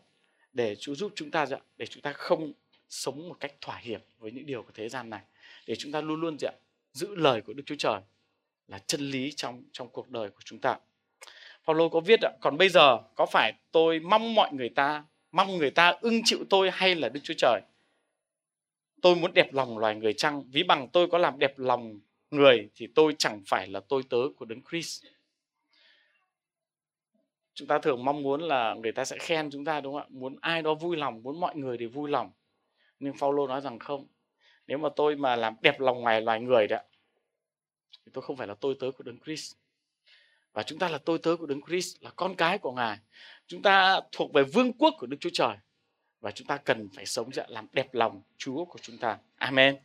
[0.53, 2.53] để Chúa giúp chúng ta để chúng ta không
[2.89, 5.21] sống một cách thỏa hiệp với những điều của thế gian này.
[5.67, 6.47] Để chúng ta luôn luôn gì
[6.93, 8.01] giữ lời của Đức Chúa Trời
[8.69, 10.79] là chân lý trong trong cuộc đời của chúng ta.
[11.65, 15.57] Phaolô có viết ạ, còn bây giờ có phải tôi mong mọi người ta mong
[15.59, 17.61] người ta ưng chịu tôi hay là Đức Chúa Trời?
[19.05, 20.43] tôi muốn đẹp lòng loài người chăng?
[20.51, 22.01] Ví bằng tôi có làm đẹp lòng
[22.37, 25.05] người thì tôi chẳng phải là tôi tớ của đấng Christ.
[27.55, 30.09] Chúng ta thường mong muốn là người ta sẽ khen chúng ta, đúng không ạ?
[30.09, 32.33] Muốn ai đó vui lòng, muốn mọi người đều vui lòng.
[33.01, 34.07] Nhưng Phaolô nói rằng không.
[34.67, 36.79] Nếu mà tôi mà làm đẹp lòng ngoài loài người đó,
[38.05, 39.55] thì tôi không phải là tôi tớ của đấng Christ.
[40.53, 42.99] Và chúng ta là tôi tớ của đấng Christ, là con cái của ngài.
[43.47, 45.57] Chúng ta thuộc về vương quốc của Đức Chúa Trời.
[46.21, 49.19] Và chúng ta cần phải sống dạ làm đẹp lòng Chúa của chúng ta.
[49.37, 49.77] Amen.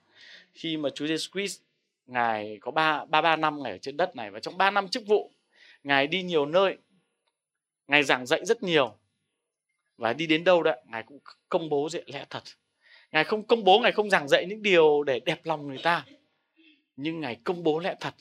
[0.53, 1.61] Khi mà Chúa Jesus Christ
[2.09, 4.87] ngài có ba ba ba năm ngày ở trên đất này, và trong ba năm
[4.87, 5.31] chức vụ,
[5.83, 6.77] ngài đi nhiều nơi,
[7.87, 8.95] ngài giảng dạy rất nhiều,
[9.97, 11.19] và đi đến đâu đó ngài cũng
[11.49, 12.43] công bố diện lẽ thật.
[13.11, 16.05] Ngài không công bố, ngài không giảng dạy những điều để đẹp lòng người ta,
[16.95, 18.13] nhưng ngài công bố lẽ thật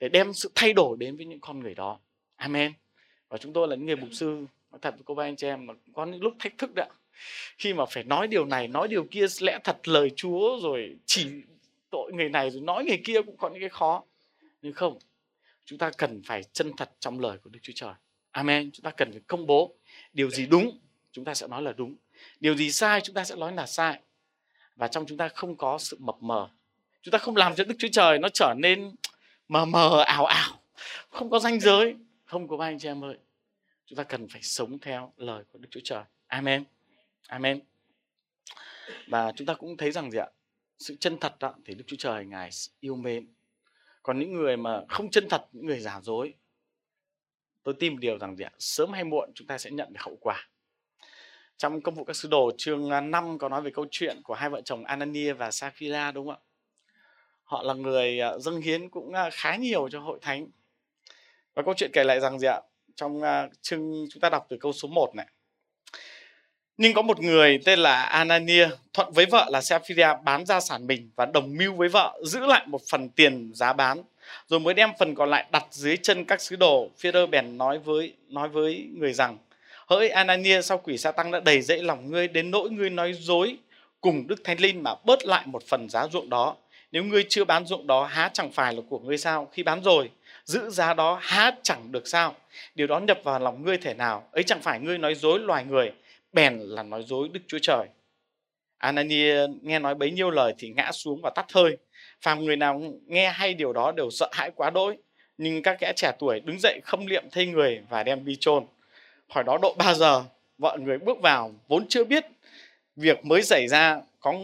[0.00, 1.98] để đem sự thay đổi đến với những con người đó.
[2.36, 2.72] Amen.
[3.28, 5.46] Và chúng tôi là những người mục sư, nói thật với cô ba anh chị
[5.46, 6.84] em, mà có những lúc thách thức đó
[7.58, 11.30] khi mà phải nói điều này, nói điều kia, lẽ thật lời chúa rồi chỉ
[11.90, 14.04] tội người này rồi nói người kia cũng có những cái khó.
[14.62, 14.98] Nhưng không,
[15.64, 17.94] chúng ta cần phải chân thật trong lời của đức chúa trời.
[18.30, 18.70] Amen.
[18.72, 19.74] Chúng ta cần phải công bố
[20.12, 20.78] điều gì đúng,
[21.12, 21.96] chúng ta sẽ nói là đúng.
[22.40, 24.00] Điều gì sai, chúng ta sẽ nói là sai.
[24.76, 26.48] Và trong chúng ta không có sự mập mờ.
[27.02, 28.94] Chúng ta không làm cho đức chúa trời nó trở nên
[29.48, 30.62] mờ mờ, ảo ảo.
[31.08, 31.94] Không có ranh giới.
[32.24, 33.18] Không có ba anh chị em ơi.
[33.86, 36.04] Chúng ta cần phải sống theo lời của đức chúa trời.
[36.26, 36.64] Amen.
[37.26, 37.60] Amen.
[39.06, 40.26] Và chúng ta cũng thấy rằng gì ạ?
[40.80, 43.28] Sự chân thật đó, thì đức chúa trời ngài yêu mến.
[44.02, 46.34] Còn những người mà không chân thật những người giả dối
[47.62, 48.50] tôi tin một điều rằng gì ạ?
[48.58, 50.48] Sớm hay muộn chúng ta sẽ nhận được hậu quả.
[51.56, 54.34] Trong công vụ các sứ đồ chương à, 5 có nói về câu chuyện của
[54.34, 56.46] hai vợ chồng Anania và Sapphira đúng không ạ?
[57.44, 60.48] Họ là người à, dâng hiến cũng à, khá nhiều cho hội thánh.
[61.54, 62.60] Và câu chuyện kể lại rằng gì ạ?
[62.94, 63.22] Trong
[63.62, 65.26] chương chúng ta đọc từ câu số 1 này
[66.80, 70.86] nhưng có một người tên là Anania thuận với vợ là Sapphira bán gia sản
[70.86, 74.02] mình và đồng mưu với vợ giữ lại một phần tiền giá bán
[74.48, 76.90] rồi mới đem phần còn lại đặt dưới chân các sứ đồ.
[76.98, 79.38] Phi-rơ bèn nói với nói với người rằng
[79.86, 83.12] hỡi Anania sau quỷ sa tăng đã đầy dẫy lòng ngươi đến nỗi ngươi nói
[83.12, 83.56] dối
[84.00, 86.56] cùng Đức Thánh Linh mà bớt lại một phần giá ruộng đó.
[86.92, 89.48] Nếu ngươi chưa bán ruộng đó há chẳng phải là của ngươi sao?
[89.52, 90.10] Khi bán rồi,
[90.44, 92.34] giữ giá đó há chẳng được sao?
[92.74, 94.28] Điều đó nhập vào lòng ngươi thể nào?
[94.32, 95.92] Ấy chẳng phải ngươi nói dối loài người,
[96.32, 97.86] bèn là nói dối Đức Chúa Trời.
[98.78, 101.76] Anania nghe nói bấy nhiêu lời thì ngã xuống và tắt hơi.
[102.22, 104.96] Phàm người nào nghe hay điều đó đều sợ hãi quá đỗi.
[105.38, 108.66] Nhưng các kẻ trẻ tuổi đứng dậy khâm liệm thay người và đem đi chôn.
[109.28, 110.24] Hỏi đó độ 3 giờ,
[110.58, 112.24] vợ người bước vào vốn chưa biết
[112.96, 114.34] việc mới xảy ra có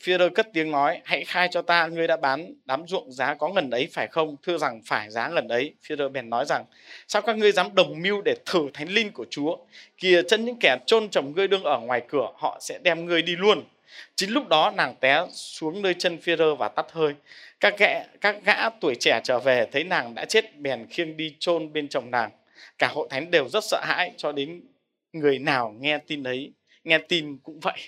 [0.00, 3.48] Führer cất tiếng nói, hãy khai cho ta, ngươi đã bán đám ruộng giá có
[3.48, 4.36] ngần ấy phải không?
[4.42, 5.74] Thưa rằng phải giá ngần ấy.
[5.82, 6.64] Führer bèn nói rằng,
[7.08, 9.56] sao các ngươi dám đồng mưu để thử thánh linh của Chúa?
[9.98, 13.22] Kìa chân những kẻ chôn chồng ngươi đương ở ngoài cửa, họ sẽ đem ngươi
[13.22, 13.62] đi luôn.
[14.16, 17.14] Chính lúc đó nàng té xuống nơi chân Führer và tắt hơi.
[17.60, 21.34] Các gã, các gã tuổi trẻ trở về thấy nàng đã chết bèn khiêng đi
[21.38, 22.30] chôn bên chồng nàng.
[22.78, 24.60] Cả hội thánh đều rất sợ hãi cho đến
[25.12, 26.52] người nào nghe tin ấy,
[26.84, 27.78] nghe tin cũng vậy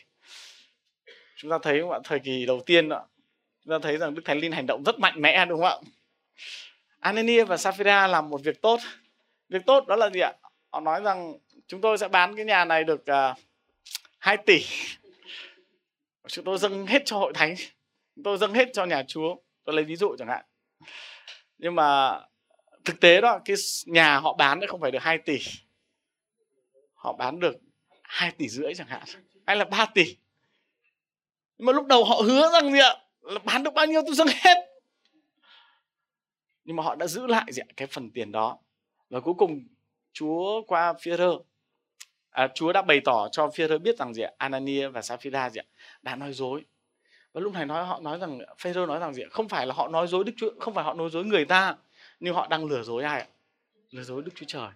[1.38, 1.98] chúng ta thấy không ạ?
[2.05, 3.07] Thời kỳ đầu tiên đó,
[3.64, 5.90] chúng ta thấy rằng đức thánh linh hành động rất mạnh mẽ đúng không ạ?
[7.01, 8.81] Anania và Sapphira làm một việc tốt.
[9.48, 10.33] Việc tốt đó là gì ạ?
[10.70, 11.35] Họ nói rằng
[11.66, 13.37] chúng tôi sẽ bán cái nhà này được à, uh,
[14.18, 14.64] 2 tỷ.
[16.29, 17.55] Chúng tôi dâng hết cho hội thánh.
[18.16, 19.37] Chúng tôi dâng hết cho nhà chúa.
[19.64, 20.44] Tôi lấy ví dụ chẳng hạn.
[21.59, 22.20] Nhưng mà
[22.85, 25.38] thực tế đó cái nhà họ bán không phải được 2 tỷ.
[26.94, 27.57] Họ bán được
[28.03, 29.03] 2 tỷ rưỡi chẳng hạn.
[29.46, 30.16] Hay là 3 tỷ
[31.59, 32.97] nhưng mà lúc đầu họ hứa rằng gì ạ?
[33.23, 34.57] Là bán được bao nhiêu tôi dâng hết.
[36.64, 37.68] Nhưng mà họ đã giữ lại gì ạ?
[37.77, 38.59] Cái phần tiền đó.
[39.11, 39.64] Và cuối cùng
[40.12, 41.42] Chúa qua Führer
[42.31, 44.31] à, Chúa đã bày tỏ cho Führer biết rằng gì ạ?
[44.38, 45.66] Anania và Sapphira gì ạ?
[46.03, 46.64] Đã nói dối.
[47.33, 49.29] Và lúc này nói họ nói rằng Phêrô nói rằng gì ạ?
[49.31, 51.77] Không phải là họ nói dối Đức Chúa không phải họ nói dối người ta
[52.21, 53.27] nhưng họ đang lừa dối ai ạ?
[53.90, 54.68] Lừa dối Đức Chúa Trời.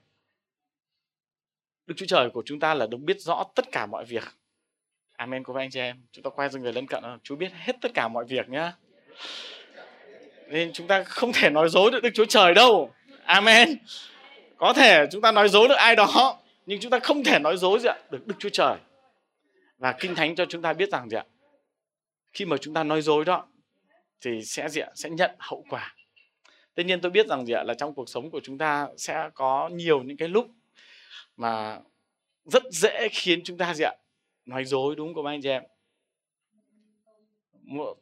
[1.86, 4.24] Đức Chúa Trời của chúng ta là đấng biết rõ tất cả mọi việc.
[5.22, 5.96] Amen của anh chị em.
[6.12, 7.04] Chúng ta quay sang người lân cận.
[7.22, 8.72] Chúa biết hết tất cả mọi việc nhá.
[10.48, 12.94] Nên chúng ta không thể nói dối được Đức Chúa Trời đâu.
[13.24, 13.78] Amen.
[14.56, 16.38] Có thể chúng ta nói dối được ai đó.
[16.66, 18.76] Nhưng chúng ta không thể nói dối gì ạ, được Đức Chúa Trời.
[19.78, 21.24] Và Kinh Thánh cho chúng ta biết rằng gì ạ.
[22.32, 23.46] Khi mà chúng ta nói dối đó
[24.20, 25.94] thì sẽ gì ạ, sẽ nhận hậu quả.
[26.74, 29.30] Tất nhiên tôi biết rằng gì ạ, là trong cuộc sống của chúng ta sẽ
[29.34, 30.46] có nhiều những cái lúc
[31.36, 31.78] mà
[32.44, 33.92] rất dễ khiến chúng ta gì ạ
[34.46, 35.62] nói dối, đúng không anh chị em?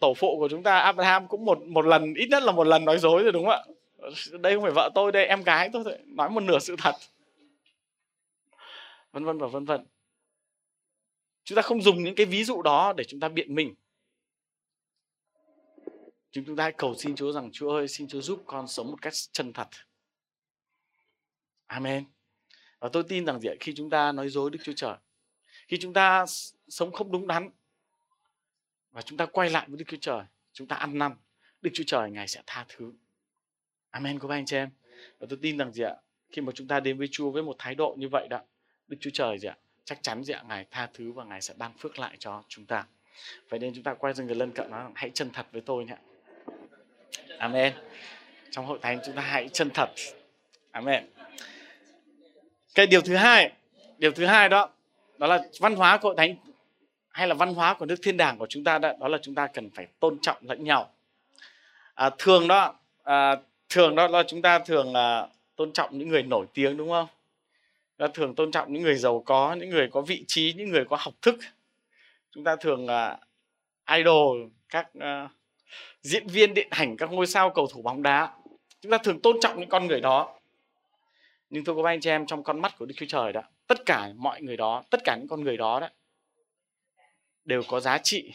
[0.01, 2.85] Tổ phụ của chúng ta Abraham cũng một một lần, ít nhất là một lần
[2.85, 3.65] nói dối rồi, đúng không ạ?
[4.41, 6.95] Đây không phải vợ tôi đây, em gái tôi thôi, nói một nửa sự thật.
[9.13, 9.87] Vân vân và vân vân.
[11.45, 13.75] Chúng ta không dùng những cái ví dụ đó để chúng ta biện minh
[16.33, 18.91] chúng chúng ta hãy cầu xin Chúa rằng, Chúa ơi, xin Chúa giúp con sống
[18.91, 19.69] một cách chân thật.
[21.67, 22.05] Amen.
[22.79, 24.97] Và tôi tin rằng gì khi chúng ta nói dối Đức Chúa Trời
[25.71, 26.25] khi chúng ta
[26.69, 27.51] sống không đúng đắn
[28.93, 31.17] và chúng ta quay lại với Đức Chúa Trời, chúng ta ăn năn,
[31.63, 32.93] Đức Chúa Trời, ngài sẽ tha thứ.
[33.91, 34.71] Amen của anh chị em.
[35.19, 35.95] Và tôi tin rằng gì ạ,
[36.31, 38.41] khi mà chúng ta đến với Chúa với một thái độ như vậy đó,
[38.89, 41.55] Đức Chúa Trời gì ạ, chắc chắn gì ạ, ngài tha thứ và ngài sẽ
[41.57, 42.87] ban phước lại cho chúng ta.
[43.49, 45.85] Vậy nên chúng ta quay sang người lân cận nói, hãy chân thật với tôi
[45.85, 45.97] nhé.
[47.39, 47.75] Amen.
[48.51, 49.91] Trong hội thánh chúng ta hãy chân thật.
[50.71, 51.07] Amen.
[52.75, 53.53] Cái điều thứ hai,
[53.99, 54.71] điều thứ hai đó
[55.21, 56.35] đó là văn hóa của thánh
[57.09, 59.35] hay là văn hóa của nước thiên đàng của chúng ta đó, đó là chúng
[59.35, 60.91] ta cần phải tôn trọng lẫn nhau.
[61.95, 63.37] À, thường đó à,
[63.69, 67.07] thường đó là chúng ta thường là tôn trọng những người nổi tiếng đúng không?
[67.97, 70.85] Ta thường tôn trọng những người giàu có những người có vị trí những người
[70.85, 71.37] có học thức.
[72.31, 73.19] Chúng ta thường là
[73.97, 75.31] idol các uh,
[76.03, 78.33] diễn viên điện ảnh các ngôi sao cầu thủ bóng đá.
[78.81, 80.40] Chúng ta thường tôn trọng những con người đó
[81.51, 83.87] nhưng tôi có anh chị em trong con mắt của đức chúa trời đó, tất
[83.87, 85.89] cả mọi người đó, tất cả những con người đó đó,
[87.45, 88.33] đều có giá trị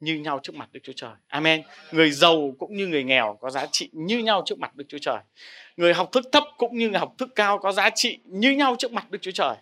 [0.00, 1.10] như nhau trước mặt Đức Chúa Trời.
[1.26, 1.62] Amen.
[1.92, 4.98] Người giàu cũng như người nghèo có giá trị như nhau trước mặt Đức Chúa
[4.98, 5.18] Trời.
[5.76, 8.76] Người học thức thấp cũng như người học thức cao có giá trị như nhau
[8.78, 9.56] trước mặt Đức Chúa Trời.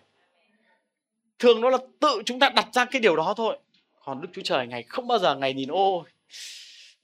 [1.39, 3.57] Thường đó là tự chúng ta đặt ra cái điều đó thôi.
[4.05, 6.05] Còn Đức Chúa Trời ngày không bao giờ ngày nhìn ô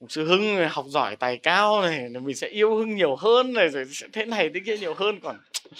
[0.08, 3.84] sư Hưng học giỏi tài cao này mình sẽ yêu Hưng nhiều hơn này, rồi
[3.90, 5.40] sẽ thế này thế kia nhiều hơn, còn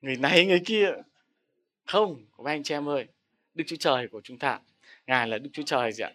[0.00, 0.90] người này, người kia.
[1.86, 3.06] Không các anh chị em ơi,
[3.54, 4.60] Đức Chúa Trời của chúng ta.
[5.06, 6.12] Ngài là Đức Chúa Trời gì ạ?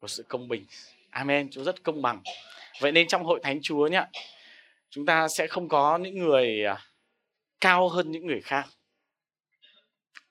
[0.00, 0.66] Của sự công bình.
[1.10, 1.50] Amen.
[1.50, 2.22] Chúa rất công bằng.
[2.80, 4.06] Vậy nên trong hội thánh Chúa nhá,
[4.90, 6.78] chúng ta sẽ không có những người à,
[7.60, 8.64] cao hơn những người khác.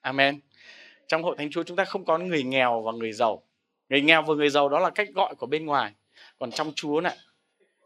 [0.00, 0.40] Amen
[1.08, 3.42] trong hội thánh Chúa chúng ta không có người nghèo và người giàu.
[3.88, 5.92] Người nghèo và người giàu đó là cách gọi của bên ngoài.
[6.38, 7.16] Còn trong Chúa này,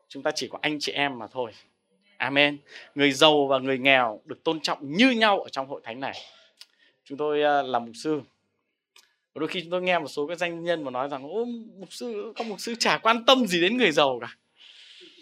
[0.08, 1.52] chúng ta chỉ có anh chị em mà thôi.
[2.16, 2.58] Amen.
[2.94, 6.18] Người giàu và người nghèo được tôn trọng như nhau ở trong hội thánh này.
[7.04, 8.20] Chúng tôi à, là làm mục sư.
[9.34, 11.44] Đôi khi chúng tôi nghe một số các danh nhân mà nói rằng, ô,
[11.78, 14.36] mục sư, các mục sư chả quan tâm gì đến người giàu cả.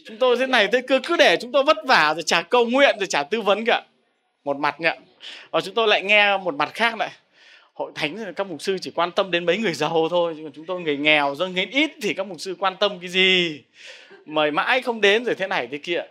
[0.06, 2.66] Chúng tôi thế này thế cứ cứ để chúng tôi vất vả rồi chả cầu
[2.66, 3.82] nguyện rồi chả tư vấn cả.
[4.44, 4.98] Một mặt nhận
[5.50, 7.10] và chúng tôi lại nghe một mặt khác lại
[7.76, 10.52] hội thánh các mục sư chỉ quan tâm đến mấy người giàu thôi, chứ còn
[10.52, 13.60] chúng tôi người nghèo, dân nghèo ít thì các mục sư quan tâm cái gì?
[14.26, 16.02] Mời mãi không đến rồi thế này thế kia.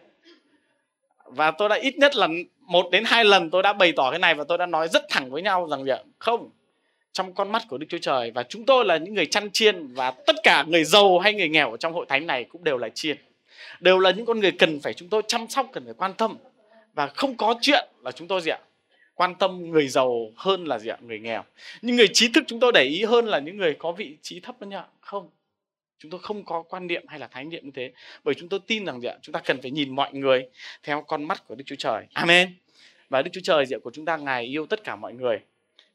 [1.26, 2.28] Và tôi đã ít nhất là
[2.60, 5.04] một đến hai lần tôi đã bày tỏ cái này và tôi đã nói rất
[5.10, 6.50] thẳng với nhau rằng vậy không,
[7.12, 9.88] trong con mắt của Đức Chúa Trời và chúng tôi là những người chăn chiên
[9.88, 12.78] và tất cả người giàu hay người nghèo ở trong hội thánh này cũng đều
[12.78, 13.18] là chiên.
[13.80, 16.38] Đều là những con người cần phải chúng tôi chăm sóc, cần phải quan tâm.
[16.94, 18.60] Và không có chuyện là chúng tôi gì ạ?
[19.16, 20.98] Quan tâm người giàu hơn là gì ạ?
[21.02, 21.44] Người nghèo.
[21.82, 24.40] Nhưng người trí thức chúng tôi để ý hơn là những người có vị trí
[24.40, 25.30] thấp đó nhá không.
[26.00, 27.92] Chúng tôi không có quan niệm hay là thái niệm như thế.
[28.24, 29.16] Bởi chúng tôi tin rằng gì ạ?
[29.22, 30.50] Chúng ta cần phải nhìn mọi người
[30.84, 32.06] theo con mắt của đức chúa trời.
[32.14, 32.54] Amen.
[33.10, 33.80] Và đức chúa trời gì ạ?
[33.84, 35.40] Của chúng ta, ngài yêu tất cả mọi người.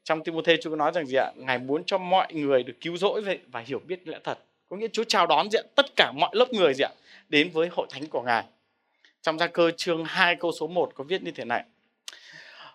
[0.03, 1.31] Trong Timothy Chúa nói rằng gì ạ?
[1.35, 4.39] Ngài muốn cho mọi người được cứu rỗi vậy và hiểu biết lẽ thật.
[4.69, 5.63] Có nghĩa Chúa chào đón gì ạ?
[5.75, 6.91] Tất cả mọi lớp người gì ạ?
[7.29, 8.43] Đến với hội thánh của ngài.
[9.21, 11.63] Trong gia cơ chương 2 câu số 1 có viết như thế này.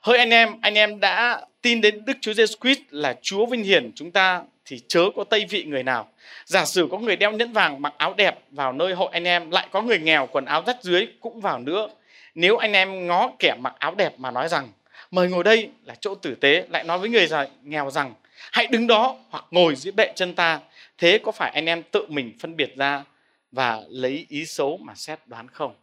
[0.00, 3.64] Hỡi anh em, anh em đã tin đến Đức Chúa Giêsu Christ là Chúa vinh
[3.64, 6.08] hiển chúng ta thì chớ có tây vị người nào.
[6.44, 9.50] Giả sử có người đeo nhẫn vàng mặc áo đẹp vào nơi hội anh em,
[9.50, 11.88] lại có người nghèo quần áo rách dưới cũng vào nữa.
[12.34, 14.68] Nếu anh em ngó kẻ mặc áo đẹp mà nói rằng
[15.10, 17.28] mời ngồi đây là chỗ tử tế, lại nói với người
[17.62, 18.14] nghèo rằng
[18.52, 20.60] hãy đứng đó hoặc ngồi dưới bệ chân ta.
[20.98, 23.04] Thế có phải anh em tự mình phân biệt ra
[23.52, 25.74] và lấy ý xấu mà xét đoán không?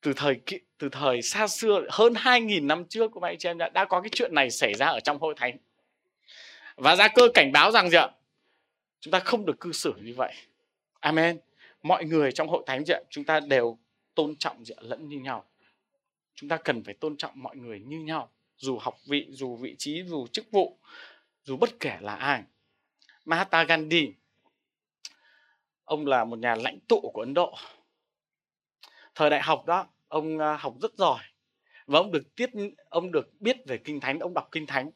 [0.00, 0.40] từ thời
[0.80, 4.00] từ thời xa xưa hơn 2.000 năm trước của anh chị em đã, đã có
[4.00, 5.56] cái chuyện này xảy ra ở trong hội thánh.
[6.76, 8.08] Và gia cơ cảnh báo rằng gì ạ?
[9.00, 10.32] Chúng ta không được cư xử như vậy.
[11.00, 11.40] Amen.
[11.82, 13.00] Mọi người trong hội thánh gì ạ?
[13.10, 13.78] Chúng ta đều
[14.14, 14.80] tôn trọng gì ạ?
[14.82, 15.44] lẫn như nhau.
[16.34, 18.30] Chúng ta cần phải tôn trọng mọi người như nhau.
[18.56, 20.78] Dù học vị dù vị trí dù chức vụ
[21.44, 22.42] dù bất kể là ai.
[23.24, 24.12] Mahatma Gandhi
[25.84, 27.54] ông là một nhà lãnh tụ của Ấn Độ.
[29.14, 31.24] Thời đại học đó ông học rất giỏi
[31.86, 32.50] và ông được tiết,
[32.88, 34.90] ông được biết về kinh thánh, ông đọc kinh thánh.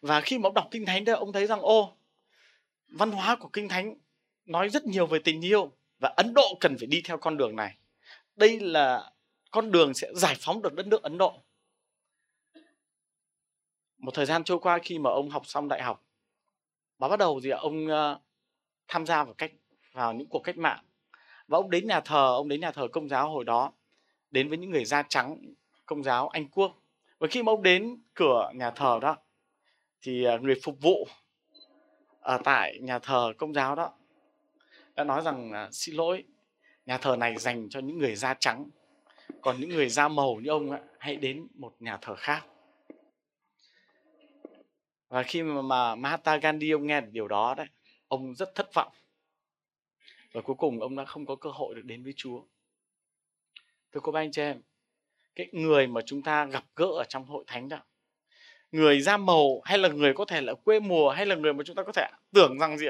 [0.00, 1.96] Và khi mà ông đọc kinh thánh đó ông thấy rằng, ô,
[2.88, 3.94] văn hóa của kinh thánh
[4.44, 7.56] nói rất nhiều về tình yêu và ấn độ cần phải đi theo con đường
[7.56, 7.76] này.
[8.36, 9.12] Đây là
[9.50, 11.34] con đường sẽ giải phóng được đất nước ấn độ.
[13.98, 16.04] Một thời gian trôi qua khi mà ông học xong đại học
[16.98, 17.58] và bắt đầu gì ạ?
[17.58, 17.86] Ông
[18.88, 19.52] tham gia vào cách,
[19.92, 20.84] vào những cuộc cách mạng.
[21.46, 23.72] Và ông đến nhà thờ, ông đến nhà thờ công giáo hồi đó
[24.32, 25.38] đến với những người da trắng
[25.86, 26.72] công giáo anh quốc.
[27.18, 29.16] Và khi mà ông đến cửa nhà thờ đó
[30.02, 31.06] thì à, người phục vụ
[32.20, 33.92] ở tại nhà thờ công giáo đó
[34.94, 36.24] đã nói rằng xin lỗi
[36.86, 38.70] nhà thờ này dành cho những người da trắng
[39.40, 42.46] còn những người da màu như ông ấy, hãy đến một nhà thờ khác.
[45.08, 47.66] Và khi mà, mà Mahatma Gandhi ông nghe được điều đó đấy
[48.08, 48.92] ông rất thất vọng.
[50.32, 52.42] Và cuối cùng ông đã không có cơ hội được đến với Chúa
[53.92, 54.60] thưa cô bác anh chị em,
[55.34, 57.78] cái người mà chúng ta gặp gỡ ở trong hội thánh đó,
[58.72, 61.64] người da màu hay là người có thể là quê mùa hay là người mà
[61.64, 62.86] chúng ta có thể tưởng rằng gì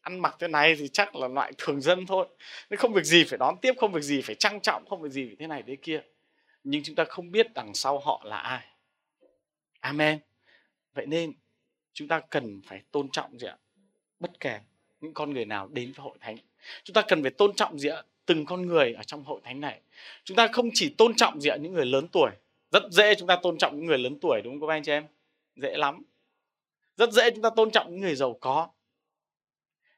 [0.00, 2.28] ăn mặc thế này thì chắc là loại thường dân thôi.
[2.70, 5.10] Nên không việc gì phải đón tiếp, không việc gì phải trang trọng, không việc
[5.12, 6.00] gì phải thế này thế kia.
[6.64, 8.66] Nhưng chúng ta không biết đằng sau họ là ai.
[9.80, 10.18] Amen.
[10.94, 11.32] Vậy nên
[11.92, 13.56] chúng ta cần phải tôn trọng gì ạ?
[14.20, 14.60] Bất kể
[15.00, 16.36] những con người nào đến với hội thánh,
[16.84, 18.02] chúng ta cần phải tôn trọng gì ạ?
[18.28, 19.80] Từng con người ở trong hội thánh này.
[20.24, 22.30] Chúng ta không chỉ tôn trọng gì ạ, những người lớn tuổi.
[22.70, 24.92] Rất dễ chúng ta tôn trọng những người lớn tuổi, đúng không các anh chị
[24.92, 25.06] em?
[25.56, 26.02] Dễ lắm.
[26.96, 28.68] Rất dễ chúng ta tôn trọng những người giàu có.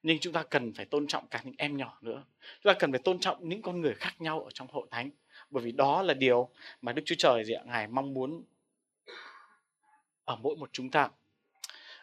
[0.03, 2.25] Nhưng chúng ta cần phải tôn trọng cả những em nhỏ nữa.
[2.62, 5.11] Chúng ta cần phải tôn trọng những con người khác nhau ở trong hội thánh.
[5.51, 6.49] Bởi vì đó là điều
[6.81, 8.43] mà đức chúa trời gì ạ, ngài mong muốn
[10.25, 11.09] ở mỗi một chúng ta.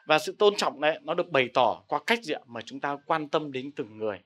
[0.05, 2.79] Và sự tôn trọng đấy, nó được bày tỏ qua cách gì ạ mà chúng
[2.79, 4.19] ta quan tâm đến từng người.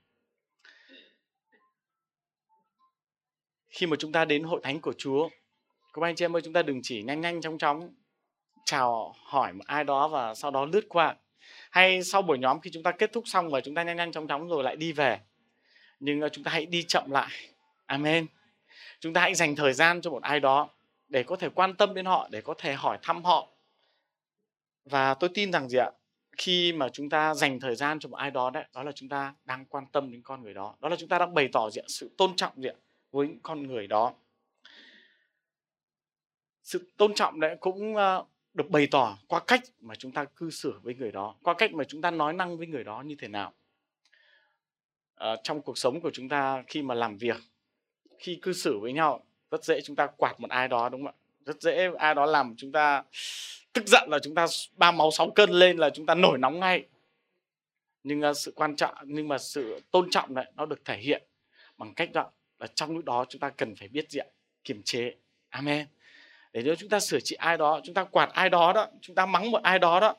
[3.72, 5.30] Khi mà chúng ta đến hội thánh của chúa,
[5.94, 7.94] các anh chị em ơi, chúng ta đừng chỉ nhanh nhanh chóng chóng
[8.66, 11.16] chào hỏi một ai đó và sau đó lướt qua.
[11.72, 14.12] Hay sau buổi nhóm khi chúng ta kết thúc xong và chúng ta nhanh nhanh
[14.12, 15.20] chóng chóng rồi lại đi về.
[16.00, 17.30] Nhưng ờ, chúng ta hãy đi chậm lại.
[17.86, 18.28] Amen.
[19.00, 20.70] Chúng ta hãy dành thời gian cho một ai đó
[21.08, 23.48] để có thể quan tâm đến họ, để có thể hỏi thăm họ.
[24.86, 25.92] Và tôi tin rằng gì ạ?
[26.38, 29.10] Khi mà chúng ta dành thời gian cho một ai đó đấy, đó là chúng
[29.10, 30.76] ta đang quan tâm đến con người đó.
[30.80, 31.88] Đó là chúng ta đang bày tỏ gì ạ?
[31.88, 32.76] Sự tôn trọng gì ạ?
[33.12, 34.14] Với những con người đó.
[36.64, 40.50] Sự tôn trọng đấy cũng ờ, được bày tỏ qua cách mà chúng ta cư
[40.50, 43.16] xử với người đó qua cách mà chúng ta nói năng với người đó như
[43.20, 43.54] thế nào.
[45.16, 47.38] À, trong cuộc sống của chúng ta khi mà làm việc
[48.20, 51.14] khi cư xử với nhau rất dễ chúng ta quạt một ai đó đúng không
[51.16, 51.18] ạ?
[51.46, 53.04] Rất dễ ai đó làm chúng ta
[53.74, 54.46] tức giận là chúng ta
[54.76, 56.88] ba máu sáu cân lên là chúng ta nổi nóng ngay.
[58.04, 61.24] Nhưng uh, sự quan trọng nhưng mà sự tôn trọng đấy nó được thể hiện
[61.78, 64.28] bằng cách đó là trong lúc đó chúng ta cần phải biết diện,
[64.64, 65.16] kiềm chế.
[65.50, 65.88] Amen.
[66.54, 69.16] Để nếu chúng ta sửa trị ai đó, chúng ta quạt ai đó đó, chúng
[69.16, 70.16] ta mắng một ai đó đó,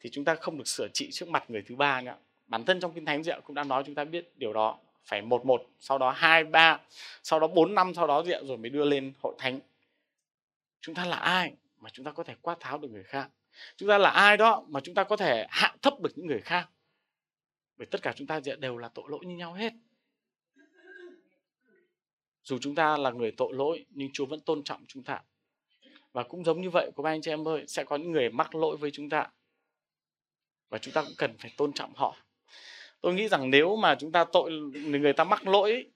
[0.00, 2.16] thì chúng ta không được sửa trị trước mặt người thứ ba nữa.
[2.46, 4.78] Bản thân trong kinh thánh diện cũng đã nói chúng ta biết điều đó.
[5.04, 6.80] Phải một một, sau đó hai ba,
[7.22, 9.60] sau đó bốn năm, sau đó diện rồi mới đưa lên hội thánh.
[10.80, 13.28] Chúng ta là ai mà chúng ta có thể quát tháo được người khác?
[13.76, 16.40] Chúng ta là ai đó mà chúng ta có thể hạ thấp được những người
[16.40, 16.68] khác?
[17.76, 19.72] Bởi tất cả chúng ta đều là tội lỗi như nhau hết
[22.48, 25.20] dù chúng ta là người tội lỗi, nhưng Chúa vẫn tôn trọng chúng ta.
[26.12, 28.30] Và cũng giống như vậy của ba anh chị em ơi, sẽ có những người
[28.30, 29.26] mắc lỗi với chúng ta.
[30.68, 32.16] Và chúng ta cũng cần phải tôn trọng họ.
[33.00, 35.86] Tôi nghĩ rằng nếu mà chúng ta tội, người ta mắc lỗi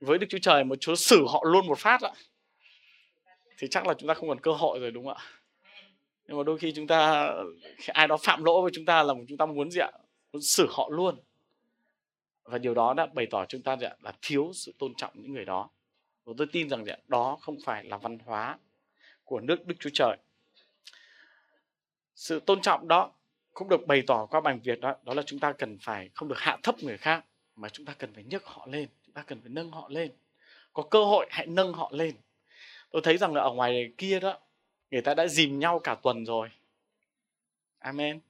[0.00, 2.12] với đức chúa trời một chúa xử họ luôn một phát ạ
[3.58, 5.24] thì chắc là chúng ta không còn cơ hội rồi, đúng không ạ?
[6.28, 7.30] Nhưng mà đôi khi chúng ta,
[7.86, 9.90] ai đó phạm lỗi với chúng ta là chúng ta muốn gì ạ?
[10.32, 11.16] Muốn xử họ luôn.
[12.44, 15.44] Và điều đó đã bày tỏ chúng ta là thiếu sự tôn trọng những người
[15.44, 15.70] đó
[16.24, 18.58] và tôi tin rằng đó không phải là văn hóa
[19.24, 20.16] của nước Đức Chúa Trời.
[22.14, 23.12] Sự tôn trọng đó
[23.52, 26.28] cũng được bày tỏ qua bằng việc đó, đó là chúng ta cần phải không
[26.28, 27.24] được hạ thấp người khác
[27.56, 30.10] mà chúng ta cần phải nhấc họ lên, chúng ta cần phải nâng họ lên.
[30.72, 32.14] Có cơ hội hãy nâng họ lên.
[32.90, 34.38] Tôi thấy rằng là ở ngoài kia đó,
[34.90, 36.48] người ta đã dìm nhau cả tuần rồi.
[37.78, 38.20] Amen.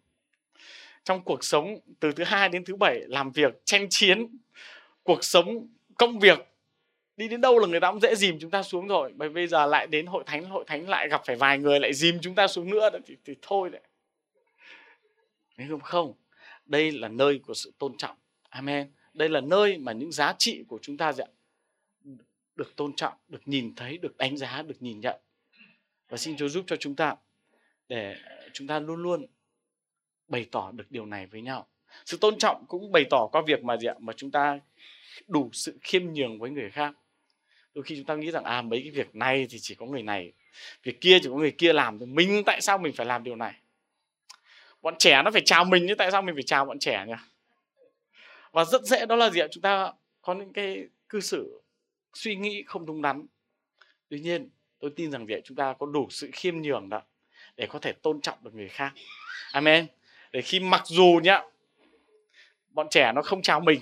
[1.04, 4.38] Trong cuộc sống từ thứ hai đến thứ bảy làm việc tranh chiến,
[5.02, 6.51] cuộc sống công việc
[7.16, 9.12] đi đến đâu là người ta cũng dễ dìm chúng ta xuống rồi.
[9.16, 11.94] Bởi bây giờ lại đến hội thánh hội thánh lại gặp phải vài người lại
[11.94, 13.82] dìm chúng ta xuống nữa thì, thì thôi đấy.
[15.56, 15.80] Thấy không?
[15.80, 16.14] Không.
[16.66, 18.16] Đây là nơi của sự tôn trọng.
[18.48, 18.90] Amen.
[19.14, 21.12] Đây là nơi mà những giá trị của chúng ta
[22.56, 25.20] được tôn trọng được nhìn thấy được đánh giá được nhìn nhận.
[26.08, 27.16] Và xin Chúa giúp cho chúng ta
[27.88, 28.16] để
[28.52, 29.26] chúng ta luôn luôn
[30.28, 31.66] bày tỏ được điều này với nhau.
[32.04, 33.94] Sự tôn trọng cũng bày tỏ qua việc mà gì ạ?
[33.98, 34.60] Mà chúng ta
[35.26, 36.94] đủ sự khiêm nhường với người khác
[37.74, 40.02] đôi khi chúng ta nghĩ rằng à mấy cái việc này thì chỉ có người
[40.02, 40.32] này,
[40.82, 43.36] việc kia chỉ có người kia làm, thì mình tại sao mình phải làm điều
[43.36, 43.54] này?
[44.82, 47.14] Bọn trẻ nó phải chào mình chứ tại sao mình phải chào bọn trẻ nhỉ?
[48.52, 49.46] Và rất dễ, đó là gì ạ?
[49.50, 49.92] Chúng ta
[50.22, 51.60] có những cái cư xử
[52.14, 53.26] suy nghĩ không đúng đắn.
[54.08, 54.48] Tuy nhiên,
[54.78, 57.02] tôi tin rằng vậy chúng ta có đủ sự khiêm nhường đó
[57.56, 58.92] để có thể tôn trọng được người khác.
[59.52, 59.86] Amen.
[60.32, 61.42] Để khi mặc dù nhá,
[62.70, 63.80] bọn trẻ nó không chào mình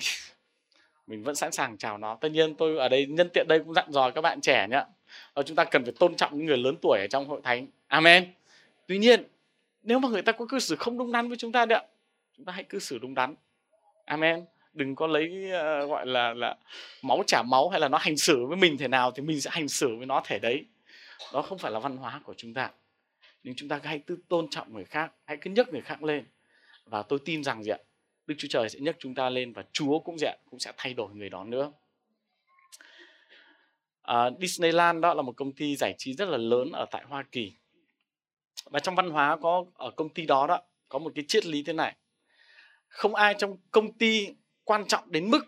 [1.11, 2.19] mình vẫn sẵn sàng chào nó.
[2.21, 4.77] Tất nhiên tôi ở đây nhân tiện đây cũng dặn dò các bạn trẻ nhé
[4.77, 4.87] và
[5.33, 7.67] ờ, chúng ta cần phải tôn trọng những người lớn tuổi ở trong hội thánh.
[7.87, 8.33] Amen.
[8.87, 9.23] Tuy nhiên
[9.83, 11.83] nếu mà người ta có cư xử không đúng đắn với chúng ta đấy
[12.37, 13.35] chúng ta hãy cư xử đúng đắn.
[14.05, 14.45] Amen.
[14.73, 16.57] Đừng có lấy uh, gọi là là
[17.03, 19.51] máu trả máu hay là nó hành xử với mình thế nào thì mình sẽ
[19.53, 20.65] hành xử với nó thể đấy.
[21.33, 22.71] Đó không phải là văn hóa của chúng ta.
[23.43, 26.25] Nhưng chúng ta hãy tư tôn trọng người khác hãy cứ nhấc người khác lên.
[26.85, 27.79] Và tôi tin rằng gì ạ?
[28.31, 30.95] Đức Chúa Trời sẽ nhấc chúng ta lên và Chúa cũng sẽ cũng sẽ thay
[30.95, 31.73] đổi người đó nữa.
[34.03, 37.25] À, Disneyland đó là một công ty giải trí rất là lớn ở tại Hoa
[37.33, 37.53] Kỳ.
[38.65, 41.63] Và trong văn hóa có ở công ty đó đó có một cái triết lý
[41.63, 41.97] thế này.
[42.89, 44.29] Không ai trong công ty
[44.65, 45.47] quan trọng đến mức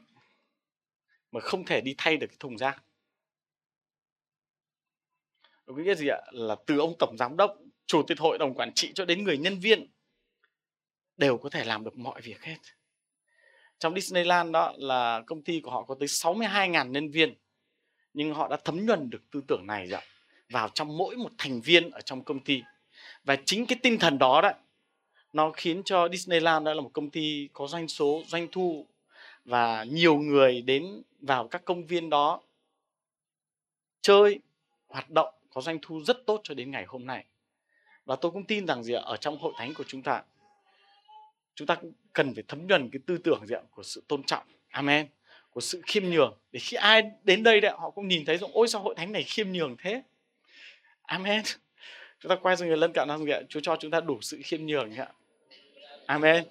[1.33, 2.83] mà không thể đi thay được cái thùng rác.
[5.66, 6.20] Có nghĩa gì ạ?
[6.30, 9.39] Là từ ông tổng giám đốc chủ tịch hội đồng quản trị cho đến người
[9.39, 9.87] nhân viên
[11.23, 12.57] đều có thể làm được mọi việc hết.
[13.79, 17.35] Trong Disneyland đó là công ty của họ có tới 62.000 nhân viên,
[18.14, 20.01] nhưng họ đã thấm nhuần được tư tưởng này rồi
[20.51, 22.62] vào trong mỗi một thành viên ở trong công ty.
[23.25, 24.55] Và chính cái tinh thần đó đấy
[25.33, 28.87] nó khiến cho Disneyland đó là một công ty có doanh số, doanh thu
[29.45, 32.41] và nhiều người đến vào các công viên đó
[34.01, 34.39] chơi,
[34.89, 37.25] hoạt động, có doanh thu rất tốt cho đến ngày hôm nay.
[38.05, 40.23] Và tôi cũng tin rằng gì ở trong hội thánh của chúng ta
[41.55, 44.22] chúng ta cũng cần phải thấm nhuần cái tư tưởng gì ạ của sự tôn
[44.22, 44.44] trọng.
[44.70, 45.07] Amen.
[45.50, 46.38] Của sự khiêm nhường.
[46.53, 49.12] Để khi ai đến đây đấy họ cũng nhìn thấy rằng ôi sao hội thánh
[49.12, 50.03] này khiêm nhường thế?
[51.03, 51.42] Amen.
[52.20, 54.18] Chúng ta quay sang người lân cận rằng gì ạ chúa cho chúng ta đủ
[54.20, 55.09] sự khiêm nhường ạ
[56.07, 56.44] amen.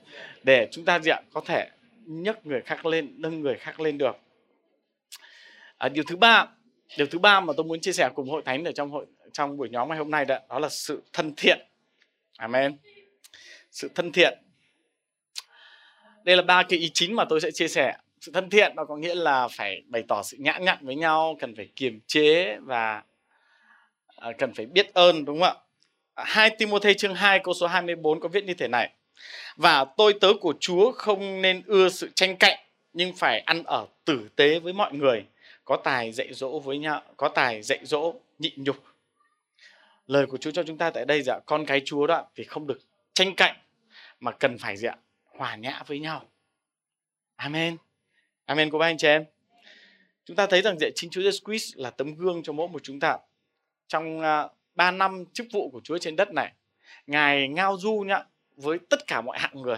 [0.43, 1.69] Để chúng ta gì ạ có thể
[2.05, 4.15] nhấc người khác lên nâng người khác lên được.
[5.77, 6.47] À, điều thứ ba
[6.97, 9.57] điều thứ ba mà tôi muốn chia sẻ cùng hội thánh ở trong hội trong
[9.57, 11.59] buổi nhóm ngày hôm nay đó, đó là sự thân thiện.
[12.37, 12.77] Amen.
[13.71, 14.39] Sự thân thiện
[16.24, 17.93] đây là ba cái ý chính mà tôi sẽ chia sẻ.
[18.22, 21.38] Sự thân thiện nó có nghĩa là phải bày tỏ sự nhã nhặn với nhau,
[21.39, 23.03] cần phải kiềm chế và
[24.15, 26.24] à, cần phải biết ơn, đúng không ạ?
[26.24, 28.89] 2 Timothy chương 2 câu số 24 có viết như thế này.
[29.55, 32.59] Và tôi tớ của Chúa không nên ưa sự tranh cạnh
[32.93, 35.26] nhưng phải ăn ở tử tế với mọi người.
[35.65, 38.78] Có tài dạy dỗ với nhau, có tài dạy dỗ nhịn nhục.
[40.07, 42.67] Lời của Chúa cho chúng ta tại đây dạ con cái Chúa đó thì không
[42.67, 42.80] được
[43.13, 43.55] tranh cạnh
[44.19, 44.95] mà cần phải dạ
[45.38, 46.23] hòa nhã với nhau
[47.36, 47.77] amen
[48.45, 49.25] amen của ba anh chị em
[50.25, 52.84] chúng ta thấy rằng dạ chính Chúa Jesus Christ là tấm gương cho mỗi một
[52.84, 53.17] chúng ta
[53.88, 56.53] trong à, uh, 3 năm chức vụ của Chúa trên đất này
[57.07, 58.23] ngài ngao du nhá
[58.55, 59.77] với tất cả mọi hạng người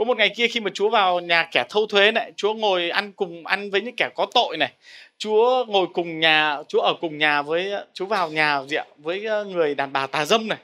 [0.00, 2.90] có một ngày kia khi mà Chúa vào nhà kẻ thâu thuế này, Chúa ngồi
[2.90, 4.72] ăn cùng ăn với những kẻ có tội này.
[5.18, 8.84] Chúa ngồi cùng nhà, Chúa ở cùng nhà với Chúa vào nhà gì ạ?
[8.96, 10.58] với à, người đàn bà tà dâm này.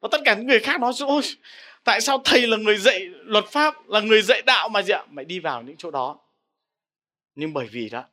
[0.00, 1.22] Và tất cả những người khác nói ôi
[1.88, 5.02] tại sao thầy là người dạy luật pháp, là người dạy đạo mà gì ạ?
[5.10, 6.18] Mày đi vào những chỗ đó.
[7.34, 8.04] Nhưng bởi vì đó,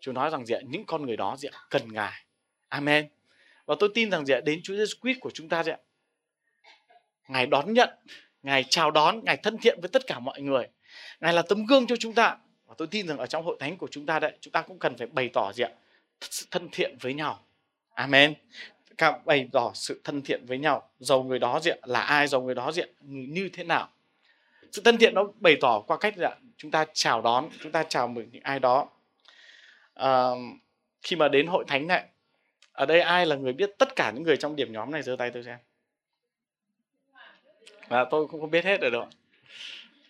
[0.00, 0.60] Chúa nói rằng gì ạ?
[0.68, 1.58] những con người đó gì ạ?
[1.70, 2.24] cần Ngài.
[2.68, 3.08] Amen.
[3.66, 4.40] Và tôi tin rằng gì ạ?
[4.44, 5.78] đến Chúa Jesus Christ của chúng ta gì ạ?
[7.28, 7.90] Ngài đón nhận
[8.42, 10.68] Ngài chào đón, Ngài thân thiện với tất cả mọi người.
[11.20, 12.36] Ngài là tấm gương cho chúng ta.
[12.66, 14.78] Và tôi tin rằng ở trong hội thánh của chúng ta đấy, chúng ta cũng
[14.78, 15.70] cần phải bày tỏ gì ạ?
[16.20, 17.44] Sự thân thiện với nhau.
[17.94, 18.34] Amen.
[18.98, 20.88] Cả bày tỏ sự thân thiện với nhau.
[21.00, 23.88] giàu người đó diện là ai, giàu người đó diện như thế nào.
[24.72, 27.84] Sự thân thiện nó bày tỏ qua cách là chúng ta chào đón, chúng ta
[27.88, 28.88] chào mừng những ai đó.
[29.94, 30.30] À,
[31.02, 32.04] khi mà đến hội thánh này,
[32.76, 35.16] ở đây ai là người biết tất cả những người trong điểm nhóm này giơ
[35.18, 35.58] tay tôi xem
[37.88, 39.08] và tôi cũng không biết hết được đâu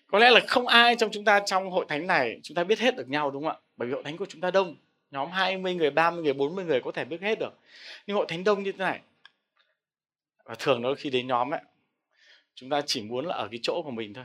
[0.07, 2.78] có lẽ là không ai trong chúng ta trong hội thánh này chúng ta biết
[2.78, 4.76] hết được nhau đúng không ạ bởi vì hội thánh của chúng ta đông
[5.16, 7.58] nhóm 20 người 30 người 40 người có thể biết hết được.
[8.06, 9.00] Nhưng hội thánh đông như thế này.
[10.44, 11.60] Và thường nó khi đến nhóm ấy,
[12.54, 14.24] chúng ta chỉ muốn là ở cái chỗ của mình thôi.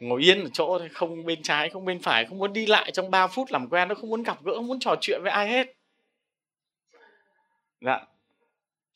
[0.00, 2.90] Ngồi yên ở chỗ thôi, không bên trái, không bên phải, không muốn đi lại
[2.92, 5.32] trong 3 phút làm quen nó không muốn gặp gỡ, không muốn trò chuyện với
[5.32, 5.74] ai hết.
[7.80, 8.06] Dạ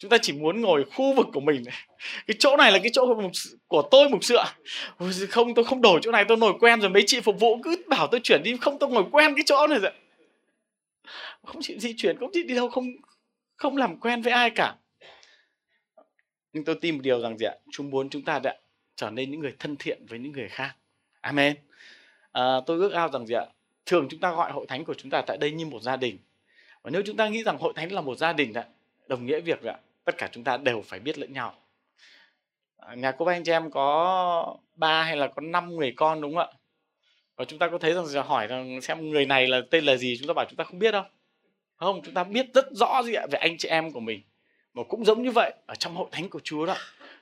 [0.02, 1.64] chúng ta chỉ muốn ngồi khu vực của mình
[2.26, 3.30] cái chỗ này là cái chỗ của,
[3.68, 4.44] của tôi mục sữa,
[5.30, 7.76] không tôi không đổi chỗ này tôi ngồi quen rồi mấy chị phục vụ cứ
[7.88, 9.92] bảo tôi chuyển đi không tôi ngồi quen cái chỗ này rồi.
[11.44, 12.86] Không chịu di chuyển không chịu đi đâu không
[13.56, 14.74] không làm quen với ai cả.
[16.52, 17.54] Nhưng tôi tin một điều rằng gì ạ?
[17.72, 18.56] Chúng muốn chúng ta đã
[18.96, 20.74] trở nên những người thân thiện với những người khác.
[21.20, 21.56] Amen.
[22.32, 23.44] À, tôi ước ao rằng gì ạ?
[23.86, 26.18] Thường chúng ta gọi hội thánh của chúng ta tại đây như một gia đình.
[26.82, 28.64] Và nếu chúng ta nghĩ rằng hội thánh là một gia đình ạ
[29.08, 29.78] đồng nghĩa việc ạ?
[30.04, 31.54] Tất cả chúng ta đều phải biết lẫn nhau.
[32.76, 36.34] À, nhà cô anh chị em có ba hay là có năm người con đúng
[36.34, 36.58] không ạ?
[37.36, 40.16] Và chúng ta có thấy rằng hỏi rằng xem người này là tên là gì,
[40.18, 41.04] chúng ta bảo chúng ta không biết đâu.
[41.76, 44.22] Không, chúng ta biết rất rõ gì ạ về anh chị em của mình.
[44.74, 46.76] Mà cũng giống như vậy, ở trong hội thánh của Chúa đó,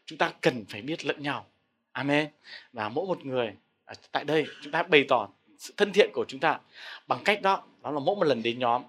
[0.06, 1.46] chúng ta cần phải biết lẫn nhau.
[1.92, 2.28] Amen.
[2.72, 3.52] Và mỗi một người
[3.84, 5.28] ở tại đây, chúng ta bày tỏ
[5.58, 6.58] sự thân thiện của chúng ta
[7.06, 8.82] bằng cách đó đó là mỗi một lần đến nhóm,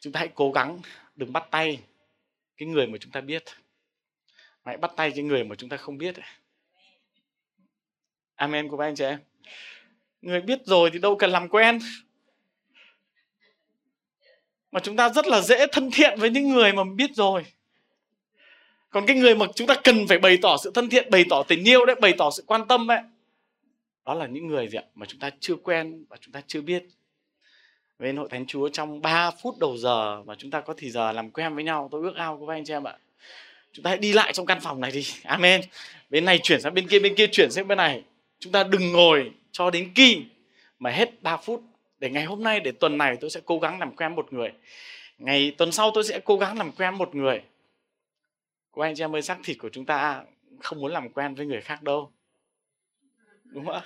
[0.00, 0.78] chúng ta hãy cố gắng
[1.16, 1.78] đừng bắt tay
[2.56, 3.44] cái người mà chúng ta biết.
[4.64, 6.14] Hãy bắt tay cái người mà chúng ta không biết
[8.34, 9.18] amen của ba anh chị em.
[10.22, 11.78] Người biết rồi thì đâu cần làm quen.
[14.72, 17.44] Mà chúng ta rất là dễ thân thiện với những người mà biết rồi.
[18.90, 21.42] Còn cái người mà chúng ta cần phải bày tỏ sự thân thiện, bày tỏ
[21.48, 22.98] tình yêu đấy, bày tỏ sự quan tâm ấy,
[24.04, 26.60] đó là những người gì ạ, mà chúng ta chưa quen và chúng ta chưa
[26.60, 26.84] biết
[27.98, 31.12] bên hội thánh chúa trong 3 phút đầu giờ mà chúng ta có thì giờ
[31.12, 32.96] làm quen với nhau, tôi ước ao của các anh chị em ạ.
[33.72, 35.06] Chúng ta hãy đi lại trong căn phòng này đi.
[35.24, 35.60] Amen.
[36.10, 38.02] Bên này chuyển sang bên kia bên kia chuyển sang bên này.
[38.38, 40.22] Chúng ta đừng ngồi cho đến khi
[40.78, 41.62] mà hết 3 phút.
[41.98, 44.52] Để ngày hôm nay, để tuần này tôi sẽ cố gắng làm quen một người.
[45.18, 47.42] Ngày, tuần sau tôi sẽ cố gắng làm quen một người.
[48.72, 50.22] Cô anh chị em ơi, xác thịt của chúng ta
[50.60, 52.12] không muốn làm quen với người khác đâu.
[53.44, 53.82] Đúng không ạ?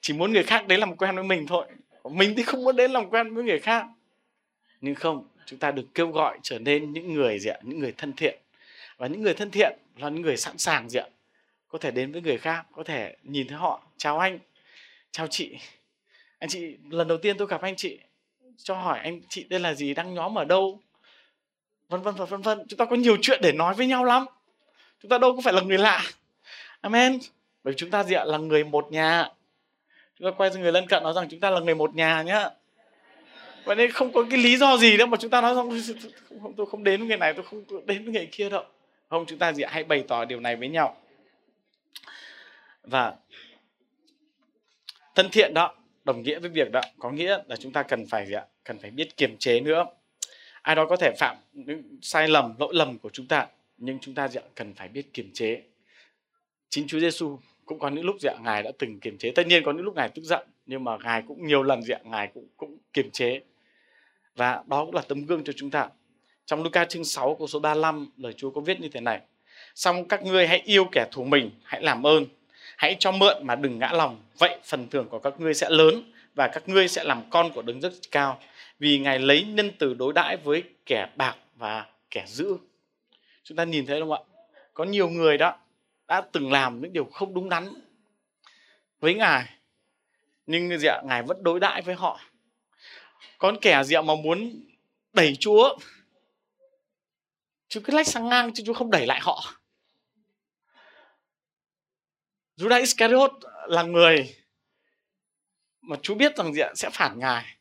[0.00, 1.66] Chỉ muốn người khác đấy làm quen với mình thôi
[2.10, 3.86] mình thì không muốn đến làm quen với người khác.
[4.80, 7.58] Nhưng không, chúng ta được kêu gọi trở nên những người gì ạ?
[7.62, 8.38] Những người thân thiện.
[8.96, 11.06] Và những người thân thiện là những người sẵn sàng gì ạ?
[11.68, 14.38] Có thể đến với người khác, có thể nhìn thấy họ, chào anh,
[15.10, 15.56] chào chị.
[16.38, 17.98] Anh chị, lần đầu tiên tôi gặp anh chị,
[18.56, 20.80] cho hỏi anh chị đây là gì, đang nhóm ở đâu?
[21.88, 22.66] Vân vân và vân vân.
[22.68, 24.26] Chúng ta có nhiều chuyện để nói với nhau lắm.
[25.02, 26.04] Chúng ta đâu có phải là người lạ.
[26.80, 27.18] Amen.
[27.64, 28.24] Bởi vì chúng ta gì ạ?
[28.24, 29.28] Là người một nhà
[30.22, 32.22] chúng ta quay sang người lân cận nói rằng chúng ta là người một nhà
[32.22, 32.50] nhá.
[33.64, 35.70] Vậy nên không có cái lý do gì đâu mà chúng ta nói rằng
[36.42, 38.64] không, tôi không đến với người này tôi không đến với người kia đâu.
[39.08, 40.96] Không chúng ta gì hãy bày tỏ điều này với nhau.
[42.82, 43.14] Và
[45.14, 48.26] thân thiện đó đồng nghĩa với việc đó có nghĩa là chúng ta cần phải
[48.26, 48.44] gì ạ?
[48.64, 49.84] Cần phải biết kiềm chế nữa.
[50.62, 53.46] Ai đó có thể phạm những sai lầm lỗi lầm của chúng ta
[53.78, 54.46] nhưng chúng ta gì ạ?
[54.54, 55.62] Cần phải biết kiềm chế.
[56.68, 57.38] Chính Chúa Giêsu
[57.72, 59.30] cũng có những lúc dạ ngài đã từng kiềm chế.
[59.30, 61.98] Tất nhiên có những lúc ngài tức giận, nhưng mà ngài cũng nhiều lần dạ
[62.04, 63.40] ngài cũng cũng kiềm chế.
[64.36, 65.88] Và đó cũng là tấm gương cho chúng ta.
[66.46, 69.20] Trong Luca chương 6 câu số 35 lời Chúa có viết như thế này.
[69.74, 72.26] Xong các ngươi hãy yêu kẻ thù mình, hãy làm ơn.
[72.76, 74.22] Hãy cho mượn mà đừng ngã lòng.
[74.38, 77.62] Vậy phần thưởng của các ngươi sẽ lớn và các ngươi sẽ làm con của
[77.62, 78.38] đấng rất cao.
[78.78, 82.56] Vì ngài lấy nhân từ đối đãi với kẻ bạc và kẻ dữ.
[83.44, 84.18] Chúng ta nhìn thấy không ạ?
[84.74, 85.56] Có nhiều người đó
[86.08, 87.74] đã từng làm những điều không đúng đắn
[89.00, 89.58] với ngài.
[90.46, 91.02] Nhưng gì ạ?
[91.04, 92.20] Ngài vẫn đối đãi với họ.
[93.38, 94.64] Con kẻ gì ạ mà muốn
[95.12, 95.78] đẩy chúa?
[97.68, 99.54] Chú cứ lách sang ngang chứ chú không đẩy lại họ.
[102.56, 103.32] Judas Iscariot
[103.68, 104.36] là người
[105.80, 107.56] mà chú biết rằng gì sẽ phản ngài.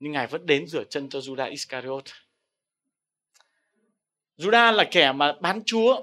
[0.00, 2.04] Nhưng ngài vẫn đến rửa chân cho Judas Iscariot.
[4.36, 6.00] Judas là kẻ mà bán chúa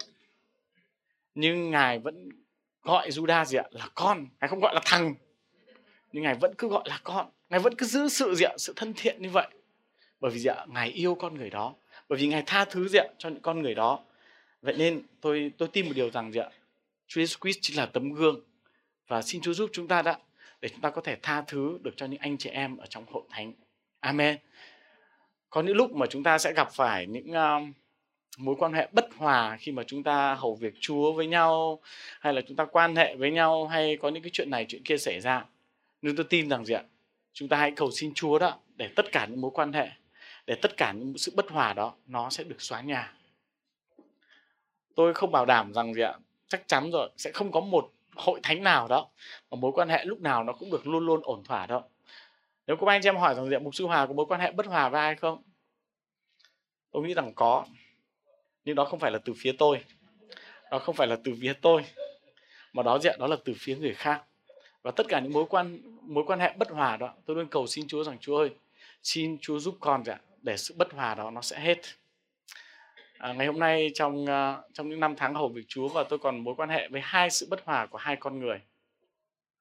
[1.36, 2.30] nhưng ngài vẫn
[2.82, 3.64] gọi Judas gì ạ?
[3.72, 4.28] Là con.
[4.42, 5.16] Ngài không gọi là thằng.
[6.12, 7.30] Nhưng ngài vẫn cứ gọi là con.
[7.50, 8.54] Ngài vẫn cứ giữ sự gì ạ?
[8.58, 9.48] Sự thân thiện như vậy.
[10.20, 10.66] Bởi vì gì ạ?
[10.68, 11.76] Ngài yêu con người đó.
[12.10, 14.00] Bởi vì ngài tha thứ gì ạ cho những con người đó.
[14.62, 16.50] Vậy nên tôi tôi tin một điều rằng gì ạ?
[17.08, 18.42] Chúa Jesus Christ chính là tấm gương.
[19.08, 20.20] Và xin Chúa giúp chúng ta đã
[20.62, 23.06] để chúng ta có thể tha thứ được cho những anh chị em ở trong
[23.12, 23.54] hội thánh.
[24.00, 24.38] Amen.
[25.50, 27.76] Có những lúc mà chúng ta sẽ gặp phải những uh,
[28.38, 31.80] mối quan hệ bất hòa khi mà chúng ta hầu việc Chúa với nhau
[32.20, 34.84] hay là chúng ta quan hệ với nhau hay có những cái chuyện này chuyện
[34.84, 35.46] kia xảy ra.
[36.02, 36.84] Nhưng tôi tin rằng gì ạ?
[37.34, 39.88] Chúng ta hãy cầu xin Chúa đó để tất cả những mối quan hệ,
[40.48, 43.14] để tất cả những sự bất hòa đó nó sẽ được xóa nhòa.
[44.96, 46.14] Tôi không bảo đảm rằng gì ạ?
[46.48, 49.08] Chắc chắn rồi sẽ không có một hội thánh nào đó
[49.52, 51.82] mà mối quan hệ lúc nào nó cũng được luôn luôn ổn thỏa đâu.
[52.68, 54.52] Nếu các anh chị em hỏi rằng diện mục sư Hòa có mối quan hệ
[54.52, 55.44] bất hòa với ai không?
[56.92, 57.66] Tôi nghĩ rằng có
[58.66, 59.84] nhưng đó không phải là từ phía tôi.
[60.72, 61.86] Đó không phải là từ phía tôi
[62.74, 64.24] mà đó diện đó là từ phía người khác.
[64.82, 67.68] Và tất cả những mối quan mối quan hệ bất hòa đó tôi luôn cầu
[67.68, 68.50] xin Chúa rằng Chúa ơi
[69.04, 71.78] xin Chúa giúp con dạ để sự bất hòa đó nó sẽ hết.
[73.18, 76.20] À, ngày hôm nay trong à, trong những năm tháng hầu việc Chúa và tôi
[76.20, 78.62] còn mối quan hệ với hai sự bất hòa của hai con người.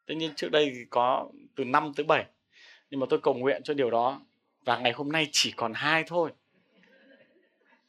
[0.07, 2.25] Tất nhiên trước đây thì có từ 5 tới 7
[2.91, 4.21] nhưng mà tôi cầu nguyện cho điều đó.
[4.65, 6.31] Và ngày hôm nay chỉ còn hai thôi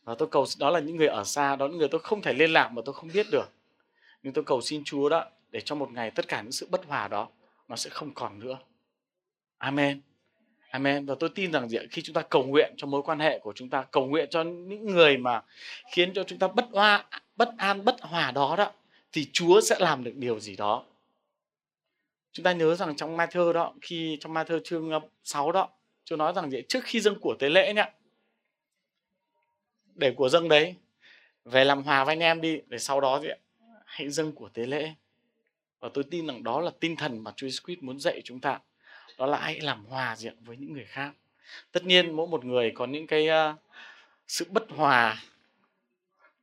[0.05, 2.21] và tôi cầu đó là những người ở xa đó là những người tôi không
[2.21, 3.49] thể liên lạc mà tôi không biết được.
[4.23, 6.85] Nhưng tôi cầu xin Chúa đó để cho một ngày tất cả những sự bất
[6.85, 7.27] hòa đó
[7.67, 8.57] nó sẽ không còn nữa.
[9.57, 10.01] Amen.
[10.69, 11.05] Amen.
[11.05, 13.53] Và tôi tin rằng gì khi chúng ta cầu nguyện cho mối quan hệ của
[13.55, 15.41] chúng ta cầu nguyện cho những người mà
[15.91, 18.71] khiến cho chúng ta bất hoa bất an bất hòa đó đó
[19.11, 20.83] thì Chúa sẽ làm được điều gì đó.
[22.31, 25.69] Chúng ta nhớ rằng trong Matthew đó khi trong Matthew chương ờ, 6 đó
[26.05, 27.91] Chúa nói rằng gì trước khi dâng của tế lễ nhá,
[29.95, 30.75] để của dâng đấy.
[31.45, 33.29] Về làm hòa với anh em đi để sau đó thì
[33.85, 34.93] hãy dâng của tế lễ.
[35.79, 38.59] Và tôi tin rằng đó là tinh thần mà Chúa Jesus muốn dạy chúng ta.
[39.17, 41.11] Đó là hãy làm hòa diện với những người khác.
[41.71, 43.55] Tất nhiên mỗi một người có những cái uh,
[44.27, 45.23] sự bất hòa.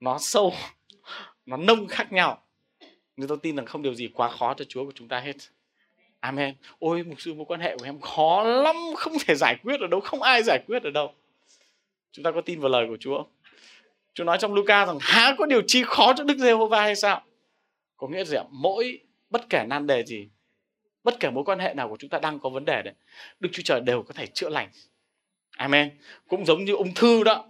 [0.00, 0.55] Nó sâu
[1.46, 2.42] nó nông khác nhau.
[3.16, 5.36] Nhưng tôi tin rằng không điều gì quá khó cho Chúa của chúng ta hết.
[6.20, 6.55] Amen.
[6.78, 9.86] Ôi mục sư mối quan hệ của em khó lắm không thể giải quyết ở
[9.86, 11.14] đâu không ai giải quyết ở đâu.
[12.12, 13.24] Chúng ta có tin vào lời của Chúa
[14.14, 17.22] Chúa nói trong Luca rằng, há có điều chi khó cho Đức Giê-hô-va hay sao?
[17.96, 19.00] Có nghĩa là mỗi
[19.30, 20.28] bất kể nan đề gì,
[21.04, 22.94] bất kể mối quan hệ nào của chúng ta đang có vấn đề đấy,
[23.40, 24.70] Đức Chúa Trời đều có thể chữa lành.
[25.56, 25.90] Amen.
[26.28, 27.44] Cũng giống như ung thư đó,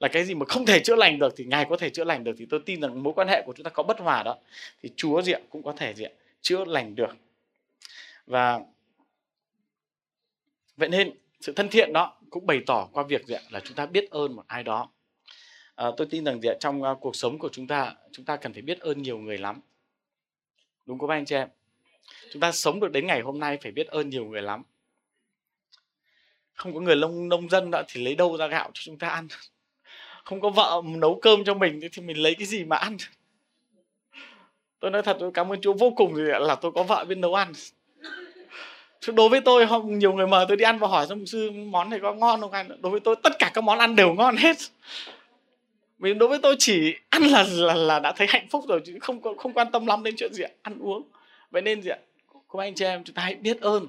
[0.00, 2.24] là cái gì mà không thể chữa lành được thì ngài có thể chữa lành
[2.24, 2.32] được.
[2.38, 4.36] Thì tôi tin rằng mối quan hệ của chúng ta có bất hòa đó,
[4.82, 7.16] thì chúa diện cũng có thể diện chữa lành được.
[8.26, 8.60] Và
[10.76, 13.86] vậy nên sự thân thiện đó cũng bày tỏ qua việc diện là chúng ta
[13.86, 14.90] biết ơn một ai đó
[15.74, 18.52] à, tôi tin rằng diện trong uh, cuộc sống của chúng ta chúng ta cần
[18.52, 19.60] phải biết ơn nhiều người lắm.
[20.86, 21.48] Đúng không anh chị em?
[22.32, 24.62] Chúng ta sống được đến ngày hôm nay phải biết ơn nhiều người lắm.
[26.54, 29.08] Không có người nông nông dân đó thì lấy đâu ra gạo cho chúng ta
[29.08, 29.28] ăn?
[30.24, 32.96] Không có vợ nấu cơm cho mình thì mình lấy cái gì mà ăn?
[34.80, 37.18] Tôi nói thật tôi cảm ơn chúa vô cùng gì là tôi có vợ biết
[37.18, 37.52] nấu ăn.
[39.00, 41.50] Chứ đối với tôi không nhiều người mời tôi đi ăn và hỏi xong sư
[41.50, 42.68] món này có ngon không anh?
[42.80, 44.56] Đối với tôi tất cả các món ăn đều ngon hết
[46.04, 48.98] vì đối với tôi chỉ ăn là là, là đã thấy hạnh phúc rồi chứ
[49.00, 51.02] không không quan tâm lắm đến chuyện gì ăn uống.
[51.50, 51.98] Vậy nên gì ạ?
[52.48, 53.88] Cô anh chị em chúng ta hãy biết ơn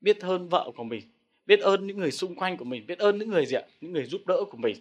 [0.00, 1.02] biết ơn vợ của mình
[1.46, 3.62] biết ơn những người xung quanh của mình biết ơn những người gì ạ?
[3.80, 4.76] Những người giúp đỡ của mình.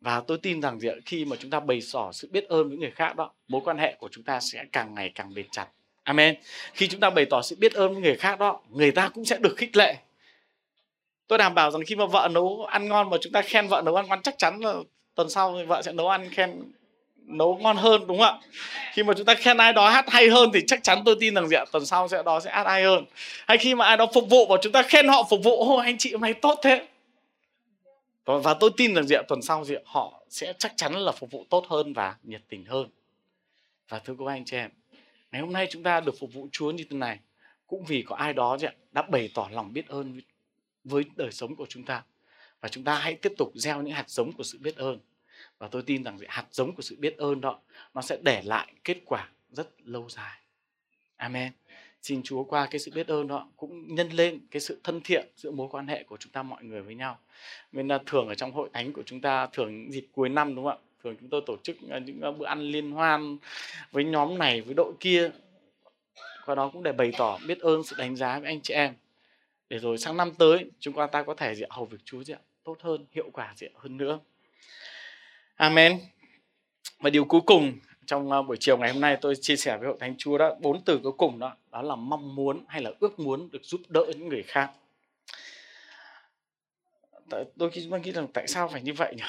[0.00, 2.68] Và tôi tin rằng gì ạ, khi mà chúng ta bày tỏ sự biết ơn
[2.68, 5.46] với người khác đó mối quan hệ của chúng ta sẽ càng ngày càng bền
[5.50, 5.66] chặt.
[6.02, 6.36] Amen.
[6.72, 9.24] Khi chúng ta bày tỏ sự biết ơn với người khác đó người ta cũng
[9.24, 9.96] sẽ được khích lệ.
[11.26, 13.82] Tôi đảm bảo rằng khi mà vợ nấu ăn ngon mà chúng ta khen vợ
[13.84, 14.74] nấu ăn ngon chắc chắn là
[15.16, 16.62] tuần sau thì vợ sẽ nấu ăn khen,
[17.16, 18.40] nấu ngon hơn, đúng không ạ?
[18.92, 21.34] Khi mà chúng ta khen ai đó hát hay hơn thì chắc chắn tôi tin
[21.34, 21.64] rằng gì ạ?
[21.72, 23.04] Tuần sau sẽ, đó sẽ hát hay hơn.
[23.46, 25.76] Hay khi mà ai đó phục vụ và chúng ta khen họ phục vụ, ô,
[25.76, 26.86] anh chị hôm nay tốt thế.
[28.24, 31.46] Và tôi tin rằng diện tuần sau diện họ sẽ chắc chắn là phục vụ
[31.50, 32.88] tốt hơn và nhiệt tình hơn.
[33.88, 34.70] Và thưa cô anh chị em,
[35.32, 37.18] ngày hôm nay chúng ta được phục vụ Chúa như thế này,
[37.66, 40.20] cũng vì có ai đó diện đã bày tỏ lòng biết ơn
[40.84, 42.02] với đời sống của chúng ta
[42.60, 44.98] và chúng ta hãy tiếp tục gieo những hạt giống của sự biết ơn
[45.58, 47.60] và tôi tin rằng hạt giống của sự biết ơn đó,
[47.94, 50.38] nó sẽ để lại kết quả rất lâu dài
[51.16, 51.52] amen
[52.06, 55.26] xin Chúa qua cái sự biết ơn đó cũng nhân lên cái sự thân thiện
[55.36, 57.18] giữa mối quan hệ của chúng ta mọi người với nhau.
[57.72, 60.64] Nên là thường ở trong hội thánh của chúng ta, thường dịp cuối năm, đúng
[60.64, 60.84] không ạ?
[61.04, 63.38] Thường chúng tôi tổ chức à, những à, bữa ăn liên hoan
[63.92, 65.30] với nhóm này, với đội kia.
[66.46, 68.94] Qua đó cũng để bày tỏ biết ơn, sự đánh giá với anh chị em.
[69.68, 72.76] Để rồi sang năm tới chúng ta có thể diện hầu việc Chúa diện tốt
[72.80, 74.20] hơn, hiệu quả diện hơn nữa.
[75.56, 76.00] Amen.
[76.98, 77.72] Và điều cuối cùng
[78.06, 80.54] trong ờ, buổi chiều ngày hôm nay tôi chia sẻ với hội thánh chúa đó
[80.60, 83.80] bốn từ cuối cùng đó đó là mong muốn hay là ước muốn được giúp
[83.88, 84.70] đỡ những người khác
[87.56, 89.22] đôi khi chúng ta nghĩ rằng tại sao phải như vậy nhỉ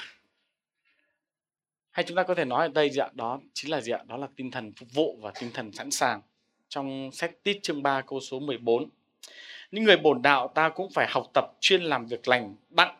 [1.90, 4.16] hay chúng ta có thể nói ở đây dạ đó chính là gì ạ đó
[4.16, 6.20] là tinh thần phục vụ và tinh thần sẵn sàng
[6.68, 8.88] trong sách tít chương 3 câu số 14
[9.70, 12.96] những người bổn đạo ta cũng phải học tập chuyên làm việc lành đặng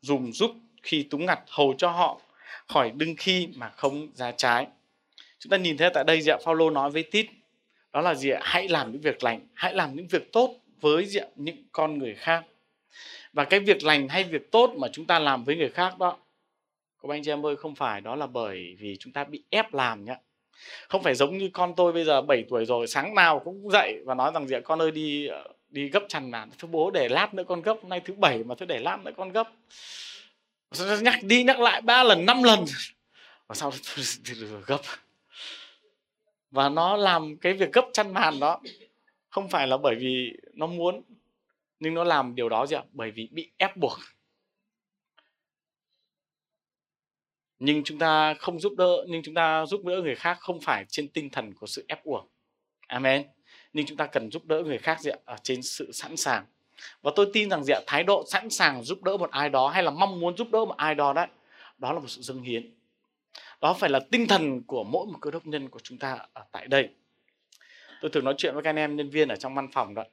[0.00, 0.50] dùng giúp
[0.82, 2.20] khi túng ngặt hầu cho họ,
[2.68, 4.66] khỏi đương khi mà không ra trái.
[5.38, 7.26] Chúng ta nhìn thấy tại đây dạ Phaolô nói với Tít,
[7.92, 11.06] đó là gì ạ hãy làm những việc lành, hãy làm những việc tốt với
[11.06, 12.44] diện những con người khác.
[13.32, 16.16] Và cái việc lành hay việc tốt mà chúng ta làm với người khác đó
[17.08, 19.74] các anh chị em ơi, không phải đó là bởi vì chúng ta bị ép
[19.74, 20.16] làm nhá.
[20.88, 24.02] Không phải giống như con tôi bây giờ 7 tuổi rồi, sáng nào cũng dậy
[24.04, 27.08] và nói rằng gì con ơi đi ờ, đi gấp chăn màn thưa bố để
[27.08, 29.52] lát nữa con gấp hôm nay thứ bảy mà tôi để lát nữa con gấp.
[31.02, 32.64] Nhắc đi nhắc lại ba lần, năm lần.
[33.46, 34.80] Và sau đó gấp.
[36.50, 38.60] Và nó làm cái việc gấp chăn màn đó
[39.28, 41.02] không phải là bởi vì nó muốn,
[41.80, 42.82] nhưng nó làm điều đó gì ạ?
[42.92, 43.98] Bởi vì bị ép buộc.
[47.58, 50.84] Nhưng chúng ta không giúp đỡ, nhưng chúng ta giúp đỡ người khác không phải
[50.88, 52.30] trên tinh thần của sự ép buộc.
[52.86, 53.26] Amen
[53.72, 55.18] nhưng chúng ta cần giúp đỡ người khác gì ạ?
[55.24, 56.44] Ở trên sự sẵn sàng.
[57.02, 57.80] Và tôi tin rằng gì ạ?
[57.86, 60.64] Thái độ sẵn sàng giúp đỡ một ai đó hay là mong muốn giúp đỡ
[60.64, 61.26] một ai đó đấy,
[61.78, 62.74] đó là một sự dâng hiến.
[63.60, 66.44] Đó phải là tinh thần của mỗi một cơ đốc nhân của chúng ta ở
[66.52, 66.88] tại đây.
[68.00, 70.04] Tôi thường nói chuyện với các anh em nhân viên ở trong văn phòng đó.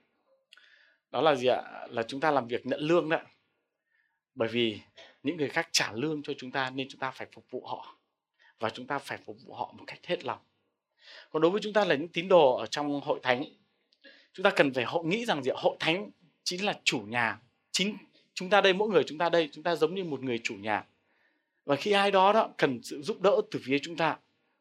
[1.12, 1.88] Đó là gì ạ?
[1.89, 3.18] Là chúng ta làm việc nhận lương đó
[4.36, 4.80] bởi vì
[5.24, 7.95] những người khác trả lương cho chúng ta nên chúng ta phải phục vụ họ.
[8.60, 10.39] Và chúng ta phải phục vụ họ một cách hết lòng
[11.34, 13.43] còn đối với chúng ta là những tín đồ ở trong hội thánh,
[14.34, 16.11] chúng ta cần phải hội nghĩ rằng gì hội thánh
[16.43, 17.39] chính là chủ nhà.
[17.71, 17.97] Chính
[18.34, 20.55] chúng ta đây, mỗi người chúng ta đây, chúng ta giống như một người chủ
[20.55, 20.86] nhà.
[21.65, 24.17] Và khi ai đó đó cần sự giúp đỡ từ phía chúng ta,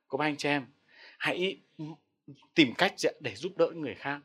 [0.08, 0.66] có ba anh chị em,
[1.18, 1.58] hãy
[2.54, 4.20] tìm cách để giúp đỡ người khác.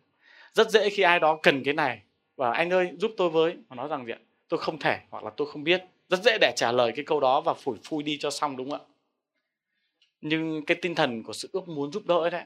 [0.54, 2.02] Rất dễ khi ai đó cần cái này
[2.36, 3.56] và anh ơi, giúp tôi với.
[3.70, 4.14] Mà nói rằng gì
[4.48, 5.84] tôi không thể hoặc là tôi không biết.
[6.10, 8.70] Rất dễ để trả lời cái câu đó và phủi phui đi cho xong, đúng
[8.70, 8.94] không ạ?
[10.22, 12.44] Nhưng cái tinh thần của sự ước muốn giúp đỡ đấy,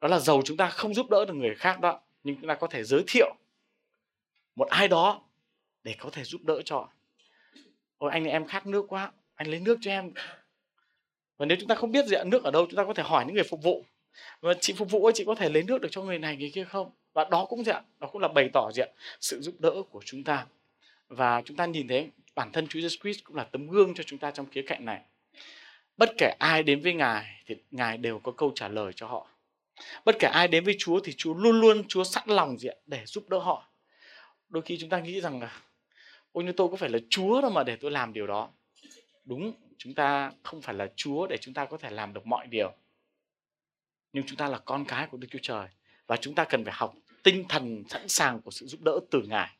[0.00, 2.54] đó là giàu chúng ta không giúp đỡ được người khác đó, nhưng chúng ta
[2.54, 3.34] có thể giới thiệu
[4.56, 5.22] một ai đó
[5.84, 6.88] để có thể giúp đỡ cho.
[7.98, 10.12] Ôi, anh em khát nước quá, anh lấy nước cho em.
[11.36, 13.24] Và nếu chúng ta không biết gì nước ở đâu, chúng ta có thể hỏi
[13.26, 13.84] những người phục vụ.
[14.40, 16.50] Và chị phục vụ ơi chị có thể lấy nước được cho người này, người
[16.54, 16.90] kia không?
[17.12, 18.88] Và đó cũng diện đó cũng là bày tỏ gì ạ,
[19.20, 20.46] sự giúp đỡ của chúng ta.
[21.08, 24.02] Và chúng ta nhìn thấy bản thân Chúa Jesus Christ cũng là tấm gương cho
[24.02, 25.00] chúng ta trong khía cạnh này
[25.98, 29.26] bất kể ai đến với ngài thì ngài đều có câu trả lời cho họ.
[30.04, 33.06] Bất kể ai đến với Chúa thì Chúa luôn luôn Chúa sẵn lòng diện để
[33.06, 33.68] giúp đỡ họ.
[34.48, 35.60] Đôi khi chúng ta nghĩ rằng là
[36.32, 38.50] ôi như tôi có phải là Chúa đâu mà để tôi làm điều đó.
[39.24, 42.46] Đúng chúng ta không phải là Chúa để chúng ta có thể làm được mọi
[42.46, 42.72] điều.
[44.12, 45.68] Nhưng chúng ta là con cái của Đức Chúa Trời
[46.06, 49.22] và chúng ta cần phải học tinh thần sẵn sàng của sự giúp đỡ từ
[49.28, 49.50] Ngài.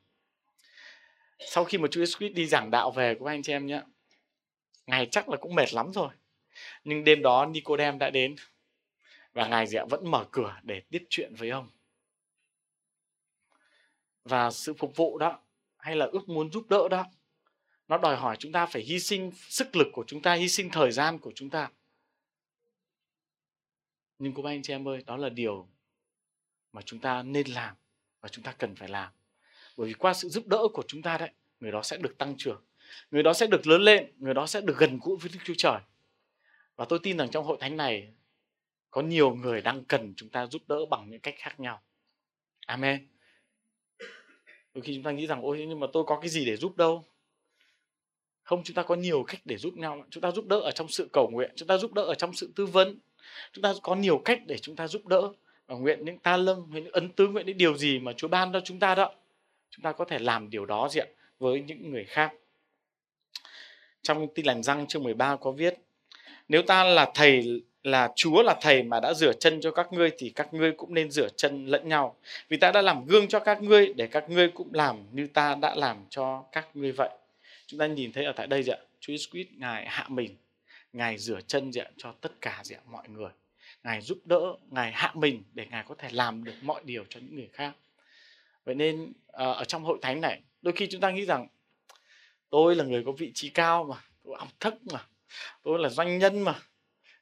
[1.39, 3.82] Sau khi mà Chúa Jesus đi giảng đạo về của anh chị em nhé,
[4.86, 6.09] Ngài chắc là cũng mệt lắm rồi.
[6.84, 8.36] Nhưng đêm đó Nicodem đã đến
[9.32, 11.68] và Ngài dạ vẫn mở cửa để tiếp chuyện với ông.
[14.24, 15.40] Và sự phục vụ đó
[15.76, 17.04] hay là ước muốn giúp đỡ đó
[17.88, 20.70] nó đòi hỏi chúng ta phải hy sinh sức lực của chúng ta, hy sinh
[20.70, 21.70] thời gian của chúng ta.
[24.18, 25.68] Nhưng cô bác anh chị em ơi đó là điều
[26.72, 27.74] mà chúng ta nên làm
[28.20, 29.12] và chúng ta cần phải làm.
[29.76, 31.30] Bởi vì qua sự giúp đỡ của chúng ta đấy
[31.61, 32.64] người đó sẽ được tăng trưởng
[33.11, 35.54] người đó sẽ được lớn lên người đó sẽ được gần gũi với đức chúa
[35.56, 35.80] trời
[36.79, 38.09] và tôi tin rằng trong hội thánh này,
[38.91, 41.83] có nhiều người đang cần chúng ta giúp đỡ bằng những cách khác nhau.
[42.66, 43.09] Amen.
[44.74, 46.76] Đôi khi chúng ta nghĩ rằng, ôi, nhưng mà tôi có cái gì để giúp
[46.76, 47.05] đâu?
[48.43, 50.05] Không, chúng ta có nhiều cách để giúp nhau.
[50.11, 52.33] Chúng ta giúp đỡ ở trong sự cầu nguyện, chúng ta giúp đỡ ở trong
[52.33, 52.99] sự tư vấn.
[53.53, 55.33] Chúng ta có nhiều cách để chúng ta giúp đỡ.
[55.66, 58.29] Và nguyện những ta lâng, nguyện những ấn tứ, nguyện những điều gì mà Chúa
[58.29, 59.14] ban cho chúng ta đó,
[59.70, 61.09] chúng ta có thể làm điều đó diện
[61.39, 62.35] với những người khác.
[64.03, 65.74] Trong tin lành răng chương 13 có viết
[66.49, 70.11] nếu ta là thầy, là Chúa là thầy mà đã rửa chân cho các ngươi
[70.18, 72.16] thì các ngươi cũng nên rửa chân lẫn nhau.
[72.49, 75.55] Vì ta đã làm gương cho các ngươi để các ngươi cũng làm như ta
[75.55, 77.11] đã làm cho các ngươi vậy.
[77.66, 80.36] Chúng ta nhìn thấy ở tại đây ạ, Chúa Jesus ngài hạ mình,
[80.92, 83.30] ngài rửa chân ạ, cho tất cả ạ, mọi người.
[83.84, 84.40] Ngài giúp đỡ,
[84.70, 87.72] ngài hạ mình để ngài có thể làm được mọi điều cho những người khác.
[88.64, 91.49] Vậy nên ờ, ở trong hội thánh này, đôi khi chúng ta nghĩ rằng,
[92.51, 95.01] tôi là người có vị trí cao mà, tôi học thức mà
[95.62, 96.55] tôi là doanh nhân mà.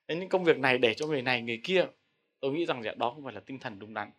[0.08, 1.86] Đến những công việc này để cho người này, người kia,
[2.40, 4.10] tôi nghĩ rằng đó không phải là tinh thần đúng đắn.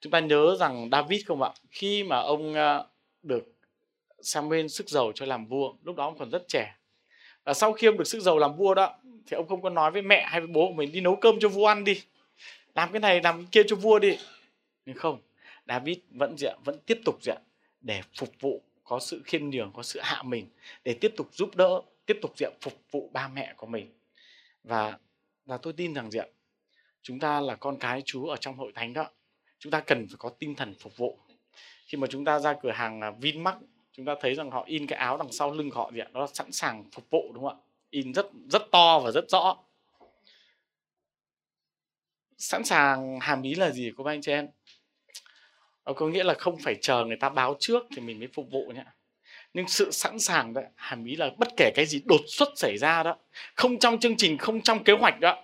[0.00, 1.50] Chúng ta nhớ rằng David không ạ?
[1.70, 2.88] Khi mà ông ờ,
[3.22, 3.52] được
[4.22, 6.74] Samuel sức giàu cho làm vua, lúc đó ông còn rất trẻ.
[7.44, 9.90] Và sau khi ông được sức giàu làm vua đó, thì ông không có nói
[9.90, 12.02] với mẹ hay với bố của mình, đi nấu cơm cho vua ăn đi.
[12.74, 14.18] Làm cái này làm cái kia cho vua đi.
[14.86, 15.20] Nhưng không,
[15.68, 17.42] David vẫn diện vẫn tiếp tục diện
[17.80, 20.46] để phục vụ, có sự khiêm nhường, có sự hạ mình,
[20.84, 23.92] để tiếp tục giúp đỡ tiếp tục diện phục vụ ba mẹ của mình.
[24.64, 24.98] Và
[25.44, 26.28] và tôi tin rằng diện
[27.02, 29.10] chúng ta là con cái Chúa ở trong hội thánh đó.
[29.58, 31.18] Chúng ta cần phải có tinh thần phục vụ.
[31.86, 33.58] Khi mà chúng ta ra cửa hàng à, Vinmark
[33.92, 36.52] chúng ta thấy rằng họ in cái áo đằng sau lưng họ Diệm, nó sẵn
[36.52, 37.62] sàng phục vụ đúng không ạ?
[37.90, 39.56] In rất rất to và rất rõ.
[42.38, 44.48] Sẵn sàng hàm ý là gì cô bác anh chị em?
[45.84, 48.46] Nó có nghĩa là không phải chờ người ta báo trước thì mình mới phục
[48.50, 48.84] vụ nhé
[49.54, 52.78] nhưng sự sẵn sàng đấy hàm ý là bất kể cái gì đột xuất xảy
[52.78, 53.16] ra đó
[53.54, 55.42] không trong chương trình không trong kế hoạch đó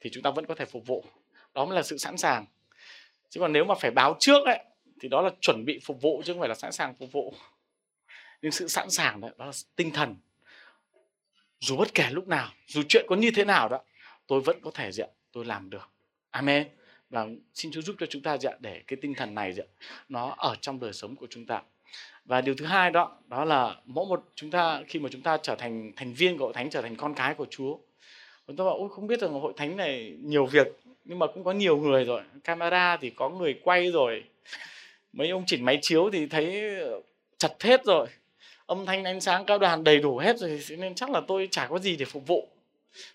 [0.00, 1.04] thì chúng ta vẫn có thể phục vụ.
[1.54, 2.46] Đó mới là sự sẵn sàng.
[3.30, 4.58] Chứ còn nếu mà phải báo trước ấy
[5.00, 7.34] thì đó là chuẩn bị phục vụ chứ không phải là sẵn sàng phục vụ.
[8.42, 10.16] Nhưng sự sẵn sàng đó, đó là tinh thần.
[11.60, 13.80] Dù bất kể lúc nào dù chuyện có như thế nào đó
[14.26, 15.90] tôi vẫn có thể diện tôi làm được.
[16.30, 16.68] Amen.
[17.10, 19.68] Và xin Chúa giúp cho chúng ta diện để cái tinh thần này diện
[20.08, 21.62] nó ở trong đời sống của chúng ta
[22.30, 25.38] và điều thứ hai đó đó là mỗi một chúng ta, khi mà chúng ta
[25.42, 27.78] trở thành thành viên của hội thánh, trở thành con cái của Chúa,
[28.46, 30.66] chúng ta bảo, ôi, không biết rằng hội thánh này nhiều việc,
[31.04, 32.22] nhưng mà cũng có nhiều người rồi.
[32.44, 34.24] Camera thì có người quay rồi.
[35.12, 36.62] Mấy ông chỉnh máy chiếu thì thấy
[37.38, 38.06] chặt hết rồi.
[38.66, 41.66] Âm thanh ánh sáng cao đoàn đầy đủ hết rồi nên chắc là tôi chả
[41.66, 42.48] có gì để phục vụ.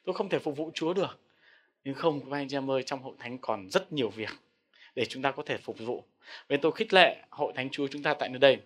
[0.06, 1.20] Tôi không thể phục vụ chúa được.
[1.84, 4.32] Nhưng không, các anh chị em ơi, trong hội thánh còn rất nhiều việc
[4.96, 6.04] để chúng ta có thể phục vụ.
[6.50, 8.60] Nên tôi khích lệ hội thánh chúa chúng ta tại nơi đây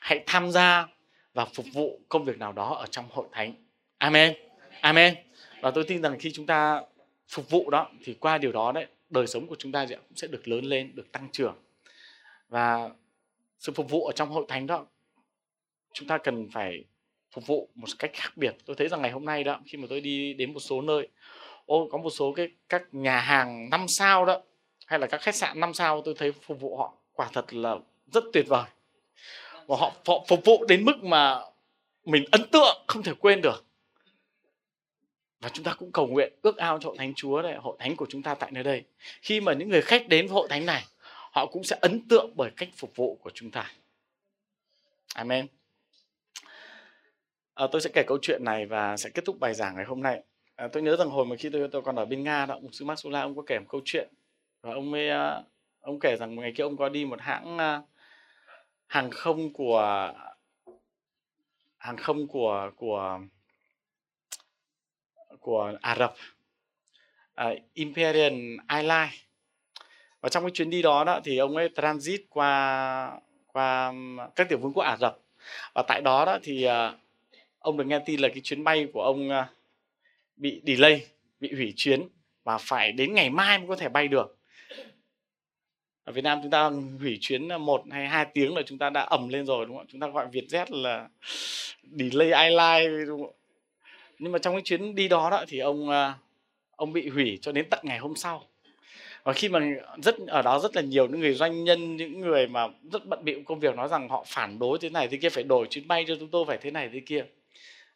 [0.00, 0.88] hãy tham gia
[1.34, 3.54] và phục vụ công việc nào đó ở trong hội thánh.
[3.98, 4.34] Amen.
[4.80, 5.14] Amen.
[5.60, 6.82] Và tôi tin rằng khi chúng ta
[7.28, 10.28] phục vụ đó, thì qua điều đó đấy, đời sống của chúng ta cũng sẽ
[10.28, 11.56] được lớn lên, được tăng trưởng.
[12.48, 12.90] Và
[13.58, 14.86] sự phục vụ ở trong hội thánh đó,
[15.92, 16.84] chúng ta cần phải
[17.30, 18.56] phục vụ một cách khác biệt.
[18.66, 21.08] Tôi thấy rằng ngày hôm nay đó, khi mà tôi đi đến một số nơi,
[21.66, 24.42] ô, có một số cái, các nhà hàng năm sao đó,
[24.86, 27.76] hay là các khách sạn năm sao, tôi thấy phục vụ họ quả thật là
[28.12, 28.64] rất tuyệt vời
[29.66, 29.92] và họ,
[30.28, 31.40] phục vụ đến mức mà
[32.04, 33.66] mình ấn tượng không thể quên được
[35.40, 37.96] và chúng ta cũng cầu nguyện ước ao cho hội thánh Chúa này, hội thánh
[37.96, 38.84] của chúng ta tại nơi đây.
[39.22, 40.84] Khi mà những người khách đến với hội thánh này,
[41.32, 43.72] họ cũng sẽ ấn tượng bởi cách phục vụ của chúng ta.
[45.14, 45.46] Amen.
[47.54, 50.02] À, tôi sẽ kể câu chuyện này và sẽ kết thúc bài giảng ngày hôm
[50.02, 50.22] nay.
[50.56, 52.72] À, tôi nhớ rằng hồi mà khi tôi tôi còn ở bên Nga đó, ông
[52.72, 54.08] sư Maxula ông có kể một câu chuyện
[54.62, 55.42] và ông ấy à,
[55.80, 57.82] ông kể rằng ngày kia ông có đi một hãng à,
[58.86, 60.12] hàng không của
[61.78, 63.20] hàng không của của
[65.40, 66.14] của Ả Rập
[67.40, 68.34] uh, Imperial
[68.66, 69.14] Airlines.
[70.20, 74.48] Và trong cái chuyến đi đó đó thì ông ấy transit qua qua um, các
[74.48, 75.18] tiểu vương quốc Ả Rập.
[75.74, 76.94] Và tại đó đó thì uh,
[77.58, 79.46] ông được nghe tin là cái chuyến bay của ông uh,
[80.36, 81.06] bị delay
[81.40, 82.08] bị hủy chuyến
[82.44, 84.35] và phải đến ngày mai mới có thể bay được
[86.06, 88.90] ở Việt Nam chúng ta hủy chuyến à, một hay hai tiếng là chúng ta
[88.90, 91.08] đã ẩm lên rồi, đúng không chúng ta gọi Vietjet là
[91.82, 93.34] delay airline đúng không
[94.18, 96.14] nhưng mà trong cái chuyến đi đó đó thì ông à,
[96.76, 98.44] ông bị hủy cho đến tận ngày hôm sau.
[99.22, 99.60] Và khi mà
[100.02, 103.24] rất, ở đó rất là nhiều những người doanh nhân, những người mà rất bận
[103.24, 105.88] bịu công việc nói rằng họ phản đối thế này thế kia, phải đổi chuyến
[105.88, 107.24] bay cho chúng tôi, phải thế này thế kia.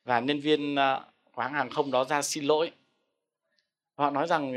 [0.05, 1.01] Và nhân viên à,
[1.33, 2.71] của hãng hàng không đó ra xin lỗi.
[3.95, 4.55] Họ nói rằng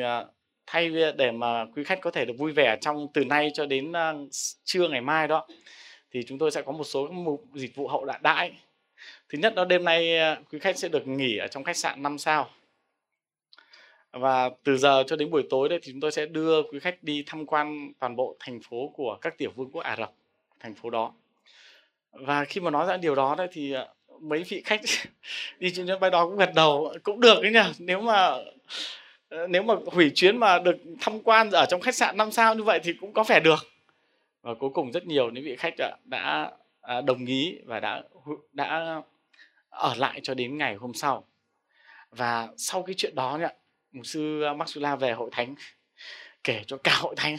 [0.67, 3.93] thay để mà quý khách có thể được vui vẻ trong từ nay cho đến
[4.63, 5.47] trưa ngày mai đó,
[6.11, 8.51] thì chúng tôi sẽ có một số mục dịch vụ hậu đãi.
[9.29, 10.19] Thứ nhất đó, đêm nay
[10.51, 12.49] quý khách sẽ được nghỉ ở trong khách sạn 5 sao.
[14.13, 17.03] Và từ giờ cho đến buổi tối đây thì chúng tôi sẽ đưa quý khách
[17.03, 20.11] đi tham quan toàn bộ thành phố của các tiểu vương quốc Ả Rập,
[20.59, 21.13] thành phố đó.
[22.11, 23.87] Và khi mà nói ra điều đó đấy thì à,
[24.21, 24.81] mấy vị khách
[25.59, 27.71] đi trên chuyến bay đó cũng gật đầu, cũng được đấy nhỉ?
[27.79, 28.31] Nếu mà
[29.33, 32.55] Ờ, nếu mà hủy chuyến mà được tham quan ở trong khách sạn 5 sao
[32.55, 33.59] như vậy thì cũng có vẻ được.
[34.41, 36.51] Và cuối cùng rất nhiều những vị khách đã, đã
[37.05, 38.03] đồng ý và đã
[38.51, 39.01] đã
[39.69, 41.23] ở lại cho đến ngày hôm sau.
[42.11, 43.45] Và sau cái chuyện đó nhỉ
[43.91, 45.55] mục sư Maxula về hội thánh
[46.43, 47.37] kể cho cả hội thánh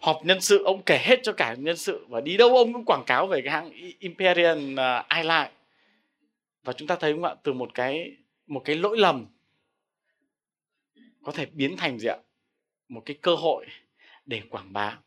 [0.00, 2.84] họp nhân sự ông kể hết cho cả nhân sự và đi đâu ông cũng
[2.84, 5.50] quảng cáo về cái hãng Imperial à, Airlines
[6.64, 8.16] và chúng ta thấy không ạ từ một cái
[8.46, 9.26] một cái lỗi lầm
[11.24, 12.16] có thể biến thành gì ạ?
[12.88, 13.66] Một cái cơ hội
[14.26, 14.98] để quảng bá.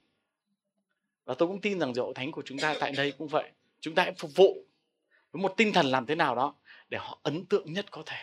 [1.25, 3.51] Và tôi cũng tin rằng hội thánh của chúng ta tại đây cũng vậy.
[3.79, 4.65] Chúng ta hãy phục vụ
[5.31, 6.55] với một tinh thần làm thế nào đó
[6.89, 8.17] để họ ấn tượng nhất có thể.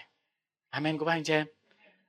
[0.71, 1.47] Amen của ba anh chị em?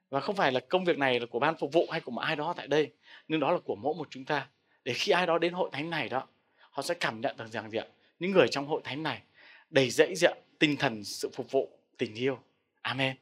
[0.09, 2.21] Và không phải là công việc này là của ban phục vụ hay của một
[2.21, 2.91] ai đó tại đây,
[3.27, 4.47] nhưng đó là của mỗi một chúng ta.
[4.83, 6.27] Để khi ai đó đến hội thánh này đó,
[6.69, 7.85] họ sẽ cảm nhận được rằng gì ạ?
[8.19, 9.21] Những người trong hội thánh này
[9.69, 10.27] đầy dẫy gì
[10.59, 12.39] tinh thần sự phục vụ, tình yêu.
[12.81, 13.15] Amen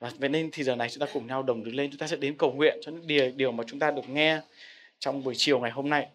[0.00, 2.06] và vậy nên thì giờ này chúng ta cùng nhau đồng đứng lên chúng ta
[2.06, 4.40] sẽ đến cầu nguyện cho những điều, điều mà chúng ta được nghe
[4.98, 6.08] trong buổi chiều ngày hôm nay.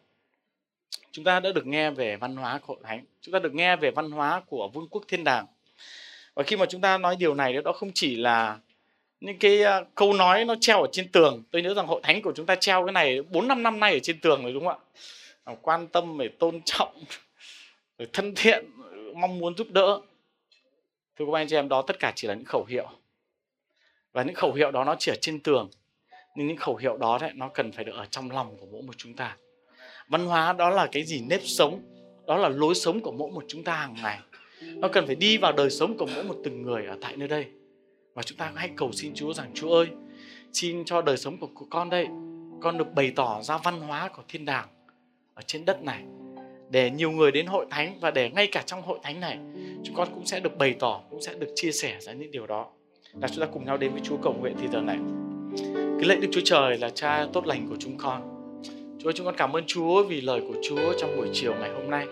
[1.12, 3.06] Chúng ta đã được nghe về văn hóa của hội thánh.
[3.22, 5.46] Chúng ta được nghe về văn hóa của vương quốc thiên đàng.
[6.34, 8.60] Và khi mà chúng ta nói điều này đó không chỉ là
[9.20, 11.44] những cái à, câu nói nó treo ở trên tường.
[11.52, 13.94] Tôi nhớ rằng hội thánh của chúng ta treo cái này bốn năm năm nay
[13.94, 14.86] ở trên tường rồi đúng không ạ?
[15.44, 17.04] À, quan tâm về tôn trọng
[17.98, 18.66] để thân thiện
[19.16, 20.02] mong muốn giúp đỡ.
[21.20, 22.88] Thưa các anh chị em đó tất cả chỉ là những khẩu hiệu
[24.14, 25.70] và những khẩu hiệu đó nó chỉ ở trên tường.
[26.36, 28.82] Nhưng những khẩu hiệu đó đấy, nó cần phải được ở trong lòng của mỗi
[28.82, 29.38] một chúng ta.
[30.08, 31.22] Văn hóa đó là cái gì?
[31.30, 31.82] Nếp sống.
[32.28, 34.20] Đó là lối sống của mỗi một chúng ta hàng ngày.
[34.62, 37.28] Nó cần phải đi vào đời sống của mỗi một từng người ở tại nơi
[37.28, 37.46] đây.
[38.14, 39.88] Và chúng ta hãy cầu xin Chúa rằng, Chúa ơi,
[40.54, 42.08] xin cho đời sống của con đây,
[42.62, 44.68] con được bày tỏ ra văn hóa của thiên đàng
[45.34, 46.04] ở trên đất này.
[46.70, 49.38] Để nhiều người đến hội thánh và để ngay cả trong hội thánh này,
[49.84, 52.48] chúng con cũng sẽ được bày tỏ, cũng sẽ được chia sẻ ra những điều
[52.48, 52.72] đó
[53.22, 54.98] là chúng ta cùng nhau đến với Chúa cầu nguyện thì giờ này.
[56.00, 58.22] Cái lệnh Đức Chúa Trời là Cha tốt lành của chúng con.
[59.04, 61.90] Chúa chúng con cảm ơn Chúa vì lời của Chúa trong buổi chiều ngày hôm
[61.90, 62.06] nay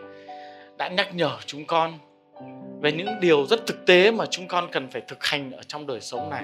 [0.77, 1.93] đã nhắc nhở chúng con
[2.81, 5.87] về những điều rất thực tế mà chúng con cần phải thực hành ở trong
[5.87, 6.43] đời sống này.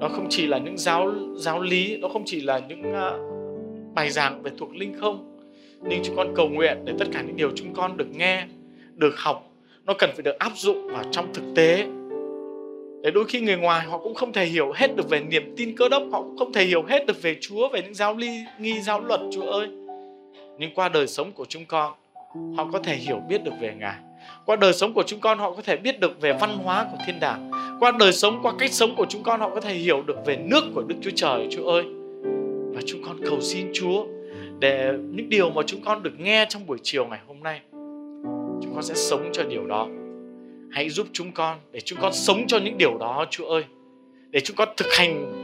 [0.00, 4.10] Nó không chỉ là những giáo giáo lý nó không chỉ là những uh, bài
[4.10, 5.38] giảng về thuộc linh không
[5.82, 8.46] nhưng chúng con cầu nguyện để tất cả những điều chúng con được nghe
[8.94, 9.48] được học
[9.84, 11.86] nó cần phải được áp dụng vào trong thực tế
[13.02, 15.76] để đôi khi người ngoài họ cũng không thể hiểu hết được về niềm tin
[15.76, 18.30] cơ đốc, họ cũng không thể hiểu hết được về Chúa, về những giáo lý
[18.58, 19.20] nghi giáo luật.
[19.32, 19.68] Chúa ơi,
[20.58, 21.92] nhưng qua đời sống của chúng con,
[22.56, 23.96] họ có thể hiểu biết được về Ngài.
[24.46, 26.98] Qua đời sống của chúng con, họ có thể biết được về văn hóa của
[27.06, 27.50] thiên đàng.
[27.80, 30.36] Qua đời sống, qua cách sống của chúng con, họ có thể hiểu được về
[30.36, 31.84] nước của đức chúa trời, chúa ơi.
[32.74, 34.06] Và chúng con cầu xin chúa
[34.58, 37.60] để những điều mà chúng con được nghe trong buổi chiều ngày hôm nay,
[38.62, 39.88] chúng con sẽ sống cho điều đó
[40.70, 43.64] hãy giúp chúng con để chúng con sống cho những điều đó, chúa ơi.
[44.30, 45.34] Để chúng con thực hành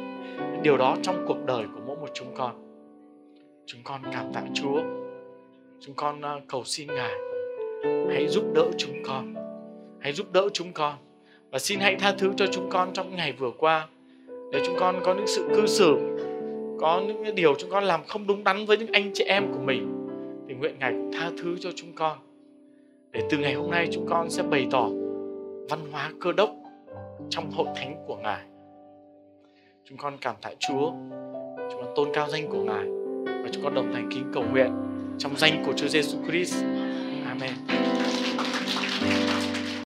[0.62, 2.52] điều đó trong cuộc đời của mỗi một chúng con.
[3.66, 4.82] Chúng con cảm tạ chúa.
[5.80, 7.12] Chúng con ờ, cầu xin ngài.
[8.12, 9.34] Hãy giúp đỡ chúng con.
[10.00, 10.94] Hãy giúp đỡ chúng con.
[11.50, 13.86] Và xin hãy tha thứ cho chúng con trong ngày vừa qua.
[14.52, 15.96] Để chúng con có những sự cư xử,
[16.80, 19.60] có những điều chúng con làm không đúng đắn với những anh chị em của
[19.60, 20.06] mình,
[20.48, 22.18] thì nguyện ngài tha thứ cho chúng con.
[23.10, 24.88] Để từ ngày hôm nay chúng con sẽ bày tỏ
[25.68, 26.50] văn hóa cơ đốc
[27.30, 28.44] trong hội thánh của ngài
[29.84, 30.92] chúng con cảm tạ chúa
[31.70, 32.84] chúng con tôn cao danh của ngài
[33.26, 34.72] và chúng con đồng thành kính cầu nguyện
[35.18, 36.54] trong danh của Chúa Giêsu Christ.
[37.26, 37.52] Amen.